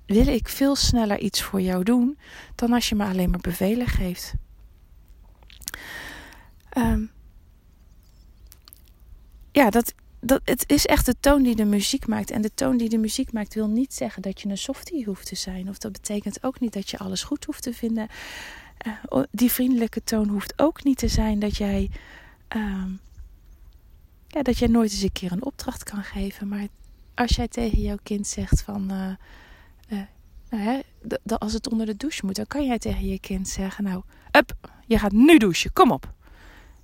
wil 0.06 0.28
ik 0.28 0.48
veel 0.48 0.76
sneller 0.76 1.20
iets 1.20 1.42
voor 1.42 1.62
jou 1.62 1.84
doen 1.84 2.18
dan 2.56 2.74
als 2.74 2.90
je 2.90 2.96
me 2.96 3.06
alleen 3.06 3.30
maar 3.30 3.40
bevelen 3.40 3.88
geeft. 3.88 4.34
Um, 6.78 7.12
ja, 9.52 9.70
dat, 9.70 9.94
dat, 10.20 10.42
het 10.44 10.64
is 10.68 10.86
echt 10.86 11.06
de 11.06 11.16
toon 11.20 11.44
die 11.44 11.56
de 11.56 11.66
muziek 11.66 12.08
maakt. 12.08 12.32
En 12.32 12.42
de 12.42 12.54
toon 12.54 12.78
die 12.78 12.90
de 12.90 12.98
muziek 12.98 13.32
maakt 13.32 13.54
wil 13.54 13.68
niet 13.68 13.94
zeggen 13.94 14.22
dat 14.22 14.42
je 14.42 14.50
een 14.50 14.58
softie 14.58 15.06
hoeft 15.06 15.28
te 15.28 15.36
zijn. 15.36 15.70
Of 15.70 15.78
dat 15.78 15.92
betekent 15.92 16.44
ook 16.44 16.60
niet 16.60 16.74
dat 16.74 16.90
je 16.90 16.98
alles 16.98 17.24
goed 17.24 17.46
hoeft 17.46 17.64
te 17.64 17.74
vinden. 17.74 18.08
Uh, 18.88 19.24
die 19.32 19.52
vriendelijke 19.52 20.04
toon 20.04 20.28
hoeft 20.28 20.54
ook 20.56 20.84
niet 20.84 20.98
te 20.98 21.08
zijn 21.08 21.40
dat 21.40 21.58
jij, 21.58 21.90
uh, 22.56 22.86
ja, 24.28 24.42
dat 24.42 24.58
jij 24.58 24.68
nooit 24.68 24.92
eens 24.92 25.02
een 25.02 25.12
keer 25.12 25.32
een 25.32 25.46
opdracht 25.46 25.84
kan 25.84 26.04
geven. 26.04 26.48
Maar 26.48 26.68
als 27.14 27.36
jij 27.36 27.48
tegen 27.48 27.82
jouw 27.82 28.00
kind 28.04 28.28
zegt 28.28 28.62
van. 28.62 28.92
Uh, 28.92 29.14
nou, 30.50 30.64
hè, 30.64 30.80
als 31.38 31.54
het 31.54 31.70
onder 31.72 31.86
de 31.86 31.98
douche 31.98 32.26
moet, 32.26 32.36
dan 32.36 32.48
kan 32.48 32.66
jij 32.66 32.80
tegen 32.80 33.08
je 33.08 33.20
kind 33.20 33.48
zeggen: 33.48 33.84
Nou, 33.84 34.04
up, 34.32 34.72
je 34.86 35.00
gaat 35.00 35.12
nu 35.12 35.38
douchen, 35.38 35.74
kom 35.74 35.92
op. 35.92 36.14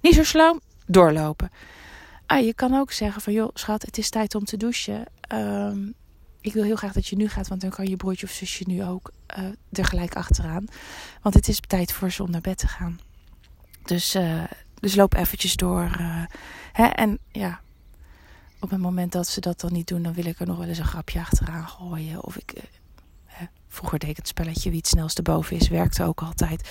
Niet 0.01 0.13
zo 0.13 0.23
sloom, 0.23 0.59
doorlopen. 0.85 1.49
Ah, 2.25 2.45
je 2.45 2.53
kan 2.53 2.73
ook 2.73 2.91
zeggen 2.91 3.21
van, 3.21 3.33
joh, 3.33 3.49
schat, 3.53 3.81
het 3.81 3.97
is 3.97 4.09
tijd 4.09 4.35
om 4.35 4.43
te 4.45 4.57
douchen. 4.57 5.05
Ehm, 5.21 5.91
ik 6.41 6.53
wil 6.53 6.63
heel 6.63 6.75
graag 6.75 6.93
dat 6.93 7.07
je 7.07 7.15
nu 7.15 7.29
gaat, 7.29 7.47
want 7.47 7.61
dan 7.61 7.69
kan 7.69 7.87
je 7.87 7.95
broertje 7.95 8.25
of 8.25 8.31
zusje 8.31 8.63
nu 8.67 8.83
ook 8.83 9.11
uh, 9.37 9.45
er 9.71 9.85
gelijk 9.85 10.15
achteraan. 10.15 10.65
Want 11.21 11.35
het 11.35 11.47
is 11.47 11.59
tijd 11.67 11.91
voor 11.91 12.11
ze 12.11 12.23
om 12.23 12.31
naar 12.31 12.41
bed 12.41 12.57
te 12.57 12.67
gaan. 12.67 12.99
Dus, 13.85 14.15
uh, 14.15 14.43
dus 14.79 14.95
loop 14.95 15.13
eventjes 15.13 15.55
door. 15.55 15.97
Hè? 16.71 16.85
En 16.85 17.19
ja, 17.31 17.61
op 18.59 18.69
het 18.69 18.79
moment 18.79 19.11
dat 19.11 19.27
ze 19.27 19.41
dat 19.41 19.59
dan 19.59 19.73
niet 19.73 19.87
doen, 19.87 20.03
dan 20.03 20.13
wil 20.13 20.25
ik 20.25 20.39
er 20.39 20.47
nog 20.47 20.57
wel 20.57 20.67
eens 20.67 20.77
een 20.77 20.85
grapje 20.85 21.19
achteraan 21.19 21.67
gooien. 21.67 22.23
Of 22.23 22.37
ik, 22.37 22.53
vroeger 23.69 23.99
deed 23.99 24.09
ik 24.09 24.17
het 24.17 24.27
spelletje 24.27 24.69
wie 24.69 24.79
het 24.79 24.87
snelste 24.87 25.21
boven 25.21 25.55
is, 25.55 25.67
werkte 25.67 26.03
ook 26.03 26.21
altijd. 26.21 26.69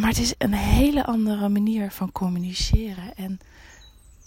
Maar 0.00 0.08
het 0.08 0.18
is 0.18 0.34
een 0.38 0.52
hele 0.52 1.04
andere 1.04 1.48
manier 1.48 1.90
van 1.90 2.12
communiceren. 2.12 3.14
En 3.14 3.40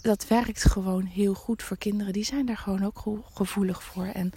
dat 0.02 0.26
werkt 0.28 0.64
gewoon 0.64 1.04
heel 1.04 1.34
goed 1.34 1.62
voor 1.62 1.76
kinderen. 1.76 2.12
Die 2.12 2.24
zijn 2.24 2.46
daar 2.46 2.56
gewoon 2.56 2.84
ook 2.84 3.02
gevoelig 3.34 3.82
voor. 3.82 4.06
En 4.06 4.32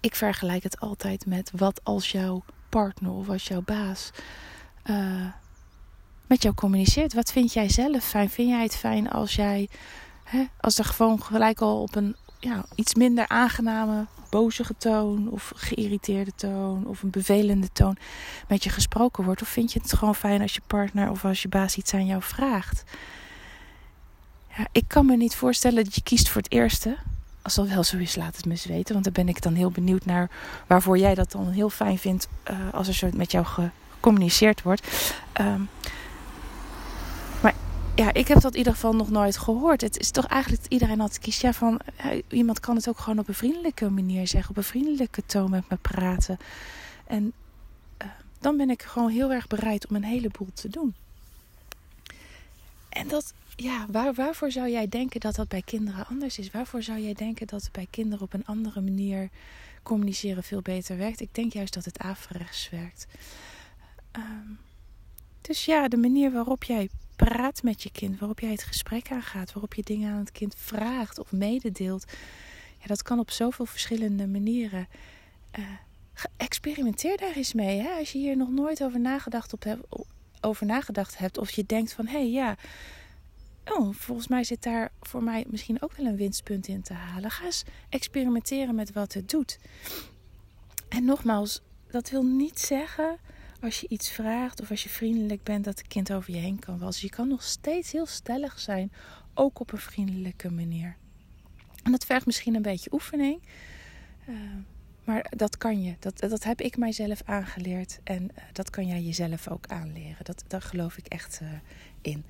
ik 0.00 0.14
vergelijk 0.14 0.62
het 0.62 0.80
altijd 0.80 1.26
met 1.26 1.50
wat 1.54 1.80
als 1.84 2.12
jouw 2.12 2.44
partner 2.68 3.12
of 3.12 3.28
als 3.28 3.48
jouw 3.48 3.62
baas 3.62 4.10
uh, 4.84 5.26
met 6.26 6.42
jou 6.42 6.54
communiceert. 6.54 7.14
Wat 7.14 7.32
vind 7.32 7.52
jij 7.52 7.68
zelf 7.68 8.04
fijn? 8.04 8.30
Vind 8.30 8.48
jij 8.48 8.62
het 8.62 8.76
fijn 8.76 9.10
als 9.10 9.34
jij, 9.34 9.68
hè, 10.24 10.44
als 10.60 10.78
er 10.78 10.84
gewoon 10.84 11.22
gelijk 11.22 11.60
al 11.60 11.82
op 11.82 11.94
een 11.94 12.16
ja, 12.46 12.64
iets 12.74 12.94
minder 12.94 13.28
aangename, 13.28 14.06
bozige 14.30 14.74
toon 14.78 15.28
of 15.30 15.52
geïrriteerde 15.56 16.32
toon 16.34 16.86
of 16.86 17.02
een 17.02 17.10
bevelende 17.10 17.68
toon 17.72 17.96
met 18.48 18.64
je 18.64 18.70
gesproken 18.70 19.24
wordt? 19.24 19.42
Of 19.42 19.48
vind 19.48 19.72
je 19.72 19.80
het 19.82 19.92
gewoon 19.92 20.14
fijn 20.14 20.42
als 20.42 20.54
je 20.54 20.60
partner 20.66 21.10
of 21.10 21.24
als 21.24 21.42
je 21.42 21.48
baas 21.48 21.76
iets 21.76 21.94
aan 21.94 22.06
jou 22.06 22.22
vraagt? 22.22 22.84
Ja, 24.56 24.66
ik 24.72 24.84
kan 24.86 25.06
me 25.06 25.16
niet 25.16 25.34
voorstellen 25.34 25.84
dat 25.84 25.94
je 25.94 26.02
kiest 26.02 26.28
voor 26.28 26.42
het 26.42 26.52
eerste. 26.52 26.96
Als 27.42 27.54
dat 27.54 27.68
wel 27.68 27.84
zo 27.84 27.96
is, 27.96 28.16
laat 28.16 28.36
het 28.36 28.44
me 28.44 28.50
eens 28.50 28.66
weten. 28.66 28.92
Want 28.92 29.04
dan 29.04 29.12
ben 29.12 29.28
ik 29.28 29.42
dan 29.42 29.54
heel 29.54 29.70
benieuwd 29.70 30.04
naar 30.04 30.30
waarvoor 30.66 30.98
jij 30.98 31.14
dat 31.14 31.32
dan 31.32 31.50
heel 31.50 31.70
fijn 31.70 31.98
vindt 31.98 32.28
uh, 32.50 32.56
als 32.72 32.88
er 32.88 32.94
zo 32.94 33.08
met 33.14 33.30
jou 33.30 33.44
gecommuniceerd 33.44 34.62
wordt. 34.62 34.86
Maar 35.36 35.68
ja, 37.96 38.12
ik 38.12 38.28
heb 38.28 38.40
dat 38.40 38.52
in 38.52 38.58
ieder 38.58 38.72
geval 38.72 38.94
nog 38.94 39.10
nooit 39.10 39.36
gehoord. 39.36 39.80
Het 39.80 39.98
is 39.98 40.10
toch 40.10 40.26
eigenlijk 40.26 40.62
dat 40.62 40.72
iedereen 40.72 41.00
altijd 41.00 41.20
kiest. 41.20 41.46
Van 41.46 41.80
iemand 42.28 42.60
kan 42.60 42.76
het 42.76 42.88
ook 42.88 42.98
gewoon 42.98 43.18
op 43.18 43.28
een 43.28 43.34
vriendelijke 43.34 43.90
manier 43.90 44.26
zeggen. 44.26 44.50
Op 44.50 44.56
een 44.56 44.62
vriendelijke 44.62 45.22
toon 45.26 45.50
met 45.50 45.68
me 45.68 45.76
praten. 45.76 46.38
En 47.06 47.32
uh, 48.02 48.08
dan 48.40 48.56
ben 48.56 48.70
ik 48.70 48.82
gewoon 48.82 49.10
heel 49.10 49.32
erg 49.32 49.46
bereid 49.46 49.86
om 49.86 49.96
een 49.96 50.04
heleboel 50.04 50.50
te 50.54 50.68
doen. 50.68 50.94
En 52.88 53.08
dat 53.08 53.34
ja, 53.56 53.86
waar, 53.90 54.14
waarvoor 54.14 54.50
zou 54.50 54.70
jij 54.70 54.88
denken 54.88 55.20
dat 55.20 55.34
dat 55.34 55.48
bij 55.48 55.62
kinderen 55.62 56.06
anders 56.06 56.38
is? 56.38 56.50
Waarvoor 56.50 56.82
zou 56.82 57.00
jij 57.00 57.14
denken 57.14 57.46
dat 57.46 57.68
bij 57.72 57.86
kinderen 57.90 58.24
op 58.24 58.32
een 58.32 58.46
andere 58.46 58.80
manier 58.80 59.28
communiceren 59.82 60.42
veel 60.42 60.62
beter 60.62 60.96
werkt? 60.96 61.20
Ik 61.20 61.34
denk 61.34 61.52
juist 61.52 61.74
dat 61.74 61.84
het 61.84 61.98
averechts 61.98 62.70
werkt. 62.70 63.06
Um, 64.16 64.58
dus 65.40 65.64
ja, 65.64 65.88
de 65.88 65.96
manier 65.96 66.32
waarop 66.32 66.64
jij 66.64 66.88
praat 67.16 67.62
met 67.62 67.82
je 67.82 67.90
kind, 67.90 68.18
waarop 68.18 68.40
jij 68.40 68.50
het 68.50 68.62
gesprek 68.62 69.10
aangaat, 69.10 69.52
waarop 69.52 69.74
je 69.74 69.82
dingen 69.82 70.12
aan 70.12 70.18
het 70.18 70.32
kind 70.32 70.54
vraagt 70.58 71.18
of 71.18 71.32
mededeelt, 71.32 72.04
ja, 72.78 72.86
dat 72.86 73.02
kan 73.02 73.18
op 73.18 73.30
zoveel 73.30 73.66
verschillende 73.66 74.26
manieren. 74.26 74.88
Uh, 75.58 75.64
experimenteer 76.36 77.16
daar 77.16 77.36
eens 77.36 77.52
mee. 77.52 77.80
Hè? 77.80 77.90
Als 77.98 78.12
je 78.12 78.18
hier 78.18 78.36
nog 78.36 78.50
nooit 78.50 78.82
over 78.82 79.00
nagedacht, 79.00 79.52
op 79.52 79.62
hebt, 79.62 79.86
over 80.40 80.66
nagedacht 80.66 81.18
hebt, 81.18 81.38
of 81.38 81.50
je 81.50 81.64
denkt 81.66 81.92
van 81.92 82.06
hé 82.06 82.18
hey, 82.18 82.30
ja 82.30 82.56
oh, 83.72 83.94
volgens 83.94 84.28
mij 84.28 84.44
zit 84.44 84.62
daar 84.62 84.92
voor 85.00 85.22
mij 85.22 85.44
misschien 85.48 85.82
ook 85.82 85.92
wel 85.92 86.06
een 86.06 86.16
winstpunt 86.16 86.68
in 86.68 86.82
te 86.82 86.92
halen. 86.92 87.30
Ga 87.30 87.44
eens 87.44 87.64
experimenteren 87.88 88.74
met 88.74 88.92
wat 88.92 89.12
het 89.12 89.30
doet. 89.30 89.58
En 90.88 91.04
nogmaals, 91.04 91.60
dat 91.90 92.10
wil 92.10 92.22
niet 92.22 92.60
zeggen 92.60 93.16
als 93.60 93.80
je 93.80 93.88
iets 93.88 94.10
vraagt 94.10 94.60
of 94.60 94.70
als 94.70 94.82
je 94.82 94.88
vriendelijk 94.88 95.42
bent 95.42 95.64
dat 95.64 95.78
het 95.78 95.88
kind 95.88 96.12
over 96.12 96.32
je 96.32 96.40
heen 96.40 96.58
kan 96.58 96.78
walsen. 96.78 97.06
Je 97.06 97.14
kan 97.14 97.28
nog 97.28 97.42
steeds 97.42 97.92
heel 97.92 98.06
stellig 98.06 98.60
zijn, 98.60 98.92
ook 99.34 99.60
op 99.60 99.72
een 99.72 99.78
vriendelijke 99.78 100.50
manier. 100.50 100.96
En 101.82 101.92
dat 101.92 102.04
vergt 102.04 102.26
misschien 102.26 102.54
een 102.54 102.62
beetje 102.62 102.92
oefening. 102.92 103.42
Uh, 104.28 104.36
maar 105.04 105.32
dat 105.36 105.58
kan 105.58 105.82
je. 105.82 105.96
Dat, 105.98 106.18
dat 106.18 106.44
heb 106.44 106.60
ik 106.60 106.76
mijzelf 106.76 107.22
aangeleerd. 107.24 108.00
En 108.04 108.22
uh, 108.22 108.44
dat 108.52 108.70
kan 108.70 108.86
jij 108.86 109.02
jezelf 109.02 109.48
ook 109.48 109.66
aanleren. 109.66 110.24
Dat, 110.24 110.44
daar 110.46 110.62
geloof 110.62 110.96
ik 110.96 111.06
echt 111.06 111.40
uh, 111.42 111.48
in. 112.00 112.24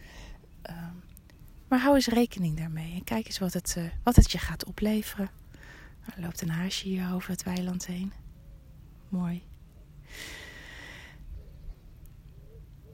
Uh, 0.70 0.88
maar 1.68 1.78
hou 1.78 1.94
eens 1.94 2.06
rekening 2.06 2.56
daarmee 2.56 2.94
en 2.94 3.04
kijk 3.04 3.26
eens 3.26 3.38
wat 3.38 3.52
het, 3.52 3.76
wat 4.02 4.16
het 4.16 4.32
je 4.32 4.38
gaat 4.38 4.64
opleveren. 4.64 5.30
Er 6.14 6.22
loopt 6.22 6.40
een 6.42 6.50
haasje 6.50 6.88
hier 6.88 7.12
over 7.12 7.30
het 7.30 7.42
weiland 7.42 7.86
heen. 7.86 8.12
Mooi. 9.08 9.42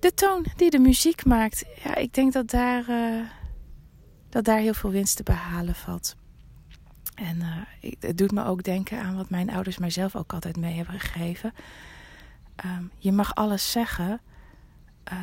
De 0.03 0.15
toon 0.15 0.47
die 0.57 0.71
de 0.71 0.79
muziek 0.79 1.25
maakt, 1.25 1.65
ja, 1.85 1.95
ik 1.95 2.15
denk 2.15 2.33
dat 2.33 2.51
daar, 2.51 2.89
uh, 2.89 3.27
dat 4.29 4.45
daar 4.45 4.59
heel 4.59 4.75
veel 4.75 4.91
winst 4.91 5.17
te 5.17 5.23
behalen 5.23 5.75
valt. 5.75 6.17
En 7.15 7.37
uh, 7.37 7.93
het 8.01 8.19
doet 8.19 8.33
me 8.33 8.45
ook 8.45 8.63
denken 8.63 9.01
aan 9.01 9.17
wat 9.17 9.31
mijn 9.31 9.51
ouders 9.51 9.79
mijzelf 9.79 10.17
ook 10.17 10.33
altijd 10.33 10.57
mee 10.57 10.75
hebben 10.75 11.01
gegeven. 11.01 11.53
Um, 12.65 12.91
je 12.99 13.13
mag 13.13 13.35
alles 13.35 13.71
zeggen. 13.71 14.21
Uh, 15.13 15.19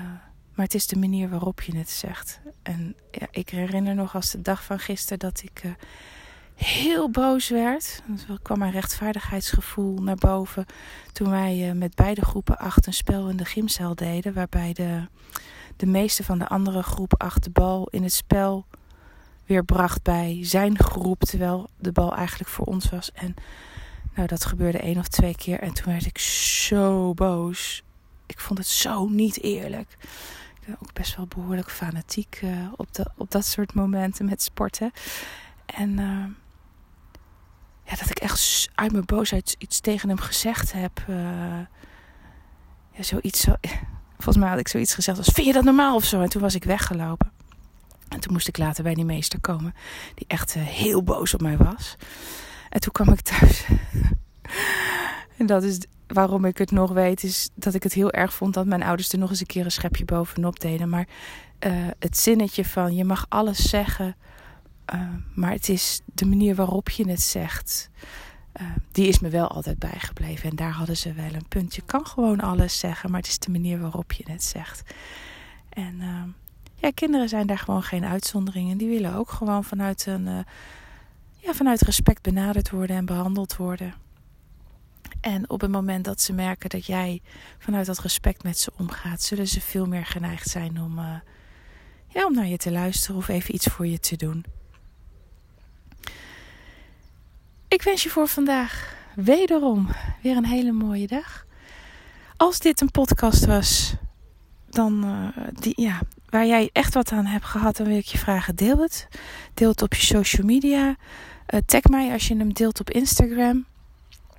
maar 0.53 0.65
het 0.65 0.73
is 0.73 0.87
de 0.87 0.99
manier 0.99 1.29
waarop 1.29 1.61
je 1.61 1.77
het 1.77 1.89
zegt. 1.89 2.39
En 2.63 2.95
ja, 3.11 3.27
ik 3.31 3.49
herinner 3.49 3.95
nog 3.95 4.15
als 4.15 4.31
de 4.31 4.41
dag 4.41 4.63
van 4.63 4.79
gisteren 4.79 5.19
dat 5.19 5.41
ik 5.43 5.61
heel 6.63 7.09
boos 7.09 7.49
werd. 7.49 8.03
Er 8.29 8.39
kwam 8.41 8.59
mijn 8.59 8.71
rechtvaardigheidsgevoel 8.71 10.01
naar 10.01 10.15
boven. 10.15 10.65
Toen 11.11 11.29
wij 11.29 11.67
uh, 11.69 11.71
met 11.71 11.95
beide 11.95 12.25
groepen 12.25 12.57
acht 12.57 12.85
een 12.85 12.93
spel 12.93 13.29
in 13.29 13.37
de 13.37 13.45
gymzaal 13.45 13.95
deden. 13.95 14.33
Waarbij 14.33 14.73
de, 14.73 15.07
de 15.75 15.85
meeste 15.85 16.23
van 16.23 16.39
de 16.39 16.47
andere 16.47 16.83
groep 16.83 17.21
acht 17.21 17.43
de 17.43 17.49
bal 17.49 17.87
in 17.91 18.03
het 18.03 18.13
spel 18.13 18.65
weer 19.45 19.63
bracht 19.63 20.03
bij 20.03 20.39
zijn 20.41 20.79
groep. 20.79 21.19
Terwijl 21.19 21.69
de 21.77 21.91
bal 21.91 22.15
eigenlijk 22.15 22.49
voor 22.49 22.65
ons 22.65 22.89
was. 22.89 23.11
En 23.11 23.35
nou, 24.15 24.27
dat 24.27 24.45
gebeurde 24.45 24.79
één 24.79 24.97
of 24.97 25.07
twee 25.07 25.35
keer. 25.35 25.59
En 25.59 25.73
toen 25.73 25.91
werd 25.91 26.05
ik 26.05 26.17
zo 26.17 27.13
boos. 27.13 27.83
Ik 28.25 28.39
vond 28.39 28.59
het 28.59 28.67
zo 28.67 29.07
niet 29.07 29.41
eerlijk 29.41 29.97
ook 30.81 30.93
best 30.93 31.15
wel 31.15 31.27
behoorlijk 31.27 31.71
fanatiek 31.71 32.39
uh, 32.43 32.67
op, 32.75 32.93
de, 32.93 33.05
op 33.17 33.31
dat 33.31 33.45
soort 33.45 33.73
momenten 33.73 34.25
met 34.25 34.41
sporten. 34.41 34.91
En 35.65 35.99
uh, 35.99 36.25
ja, 37.89 37.95
dat 37.95 38.09
ik 38.09 38.19
echt 38.19 38.69
uit 38.75 38.91
mijn 38.91 39.05
boosheid 39.05 39.55
iets 39.57 39.79
tegen 39.79 40.09
hem 40.09 40.19
gezegd 40.19 40.73
heb. 40.73 41.05
Uh, 41.09 41.15
ja, 42.91 43.03
zoiets. 43.03 43.39
Zo, 43.39 43.55
volgens 44.15 44.37
mij 44.37 44.49
had 44.49 44.59
ik 44.59 44.67
zoiets 44.67 44.93
gezegd 44.93 45.17
als: 45.17 45.27
Vind 45.27 45.47
je 45.47 45.53
dat 45.53 45.63
normaal 45.63 45.95
of 45.95 46.05
zo? 46.05 46.21
En 46.21 46.29
toen 46.29 46.41
was 46.41 46.55
ik 46.55 46.63
weggelopen. 46.63 47.31
En 48.07 48.19
toen 48.19 48.33
moest 48.33 48.47
ik 48.47 48.57
later 48.57 48.83
bij 48.83 48.93
die 48.93 49.05
meester 49.05 49.39
komen, 49.39 49.73
die 50.15 50.25
echt 50.27 50.53
heel 50.53 51.03
boos 51.03 51.33
op 51.33 51.41
mij 51.41 51.57
was. 51.57 51.95
En 52.69 52.79
toen 52.79 52.91
kwam 52.91 53.09
ik 53.09 53.21
thuis. 53.21 53.65
en 55.37 55.45
dat 55.45 55.63
is 55.63 55.79
waarom 56.07 56.45
ik 56.45 56.57
het 56.57 56.71
nog 56.71 56.91
weet, 56.91 57.23
is 57.23 57.49
dat 57.55 57.73
ik 57.73 57.83
het 57.83 57.93
heel 57.93 58.11
erg 58.11 58.33
vond 58.33 58.53
dat 58.53 58.65
mijn 58.65 58.83
ouders 58.83 59.11
er 59.11 59.19
nog 59.19 59.29
eens 59.29 59.39
een 59.39 59.45
keer 59.45 59.65
een 59.65 59.71
schepje 59.71 60.05
bovenop 60.05 60.59
deden. 60.59 60.89
Maar 60.89 61.07
uh, 61.65 61.87
het 61.99 62.17
zinnetje 62.17 62.65
van 62.65 62.95
je 62.95 63.03
mag 63.03 63.25
alles 63.29 63.69
zeggen 63.69 64.15
maar 65.33 65.51
het 65.51 65.69
is 65.69 66.01
de 66.05 66.25
manier 66.25 66.55
waarop 66.55 66.89
je 66.89 67.09
het 67.09 67.21
zegt. 67.21 67.89
die 68.91 69.07
is 69.07 69.19
me 69.19 69.29
wel 69.29 69.47
altijd 69.47 69.79
bijgebleven. 69.79 70.49
En 70.49 70.55
daar 70.55 70.71
hadden 70.71 70.97
ze 70.97 71.13
wel 71.13 71.33
een 71.33 71.47
punt. 71.47 71.75
Je 71.75 71.81
kan 71.85 72.05
gewoon 72.05 72.39
alles 72.39 72.79
zeggen, 72.79 73.11
maar 73.11 73.19
het 73.19 73.29
is 73.29 73.39
de 73.39 73.51
manier 73.51 73.79
waarop 73.79 74.11
je 74.11 74.31
het 74.31 74.43
zegt. 74.43 74.93
En 75.69 76.01
ja, 76.75 76.91
kinderen 76.93 77.29
zijn 77.29 77.47
daar 77.47 77.57
gewoon 77.57 77.83
geen 77.83 78.05
uitzonderingen. 78.05 78.77
Die 78.77 78.89
willen 78.89 79.15
ook 79.15 79.31
gewoon 79.31 79.63
vanuit, 79.63 80.05
een, 80.05 80.45
ja, 81.37 81.53
vanuit 81.53 81.81
respect 81.81 82.21
benaderd 82.21 82.69
worden 82.69 82.95
en 82.95 83.05
behandeld 83.05 83.55
worden. 83.55 83.93
En 85.21 85.49
op 85.49 85.61
het 85.61 85.71
moment 85.71 86.05
dat 86.05 86.21
ze 86.21 86.33
merken 86.33 86.69
dat 86.69 86.85
jij 86.85 87.21
vanuit 87.57 87.85
dat 87.85 87.99
respect 87.99 88.43
met 88.43 88.57
ze 88.57 88.71
omgaat, 88.77 89.21
zullen 89.21 89.47
ze 89.47 89.61
veel 89.61 89.85
meer 89.85 90.05
geneigd 90.05 90.49
zijn 90.49 90.81
om, 90.81 90.99
ja, 92.07 92.25
om 92.25 92.33
naar 92.33 92.47
je 92.47 92.57
te 92.57 92.71
luisteren 92.71 93.15
of 93.15 93.27
even 93.27 93.53
iets 93.53 93.67
voor 93.67 93.87
je 93.87 93.99
te 93.99 94.15
doen. 94.15 94.45
Ik 97.69 97.81
wens 97.81 98.03
je 98.03 98.09
voor 98.09 98.27
vandaag 98.27 98.95
wederom 99.15 99.89
weer 100.21 100.37
een 100.37 100.45
hele 100.45 100.71
mooie 100.71 101.07
dag. 101.07 101.45
Als 102.37 102.59
dit 102.59 102.81
een 102.81 102.91
podcast 102.91 103.45
was, 103.45 103.93
dan 104.69 105.05
uh, 105.05 105.27
die, 105.53 105.81
ja, 105.81 105.99
waar 106.29 106.45
jij 106.45 106.69
echt 106.73 106.93
wat 106.93 107.11
aan 107.11 107.25
hebt 107.25 107.45
gehad, 107.45 107.77
dan 107.77 107.87
wil 107.87 107.97
ik 107.97 108.05
je 108.05 108.17
vragen: 108.17 108.55
deel 108.55 108.77
het. 108.77 109.07
Deel 109.53 109.69
het 109.69 109.81
op 109.81 109.93
je 109.93 110.01
social 110.01 110.45
media. 110.45 110.87
Uh, 110.87 110.95
tag 111.65 111.83
mij 111.83 112.11
als 112.11 112.27
je 112.27 112.37
hem 112.37 112.53
deelt 112.53 112.79
op 112.79 112.89
Instagram. 112.89 113.65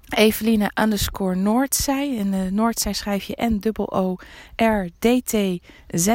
Eveline 0.08 0.70
underscore 0.80 1.34
Noordzij. 1.34 2.14
In 2.14 2.30
de 2.30 2.48
Noordzij 2.52 2.92
schrijf 2.92 3.24
je 3.24 3.36
N-O-O-R-D-T-Z 3.62 4.16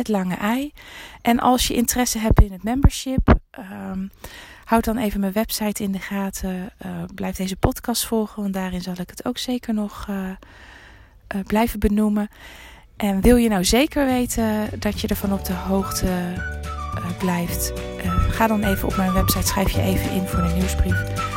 lange 0.03 0.37
I. 0.57 0.71
En 1.21 1.39
als 1.39 1.67
je 1.67 1.73
interesse 1.73 2.19
hebt 2.19 2.41
in 2.41 2.51
het 2.51 2.63
membership, 2.63 3.35
um, 3.59 4.11
houd 4.65 4.83
dan 4.83 4.97
even 4.97 5.19
mijn 5.19 5.33
website 5.33 5.83
in 5.83 5.91
de 5.91 5.99
gaten. 5.99 6.69
Uh, 6.85 6.91
blijf 7.15 7.35
deze 7.35 7.55
podcast 7.55 8.05
volgen, 8.05 8.41
want 8.41 8.53
daarin 8.53 8.81
zal 8.81 8.93
ik 8.97 9.09
het 9.09 9.25
ook 9.25 9.37
zeker 9.37 9.73
nog 9.73 10.07
uh, 10.09 10.15
uh, 11.35 11.43
blijven 11.43 11.79
benoemen. 11.79 12.29
En 12.97 13.21
wil 13.21 13.35
je 13.35 13.49
nou 13.49 13.63
zeker 13.63 14.05
weten 14.05 14.69
dat 14.79 15.01
je 15.01 15.07
ervan 15.07 15.33
op 15.33 15.45
de 15.45 15.53
hoogte 15.53 16.07
blijft, 17.17 17.73
ga 18.29 18.47
dan 18.47 18.63
even 18.63 18.87
op 18.87 18.95
mijn 18.95 19.13
website, 19.13 19.47
schrijf 19.47 19.71
je 19.71 19.81
even 19.81 20.11
in 20.11 20.27
voor 20.27 20.41
de 20.41 20.53
nieuwsbrief 20.53 21.33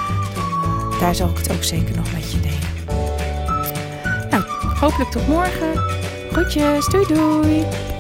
daar 0.98 1.14
zal 1.14 1.28
ik 1.28 1.36
het 1.36 1.52
ook 1.52 1.64
zeker 1.64 1.96
nog 1.96 2.12
met 2.12 2.32
je 2.32 2.40
delen. 2.40 2.96
Nou, 4.30 4.42
hopelijk 4.80 5.10
tot 5.10 5.26
morgen. 5.26 5.72
Groetjes, 6.30 6.86
doei 6.86 7.06
doei! 7.06 7.97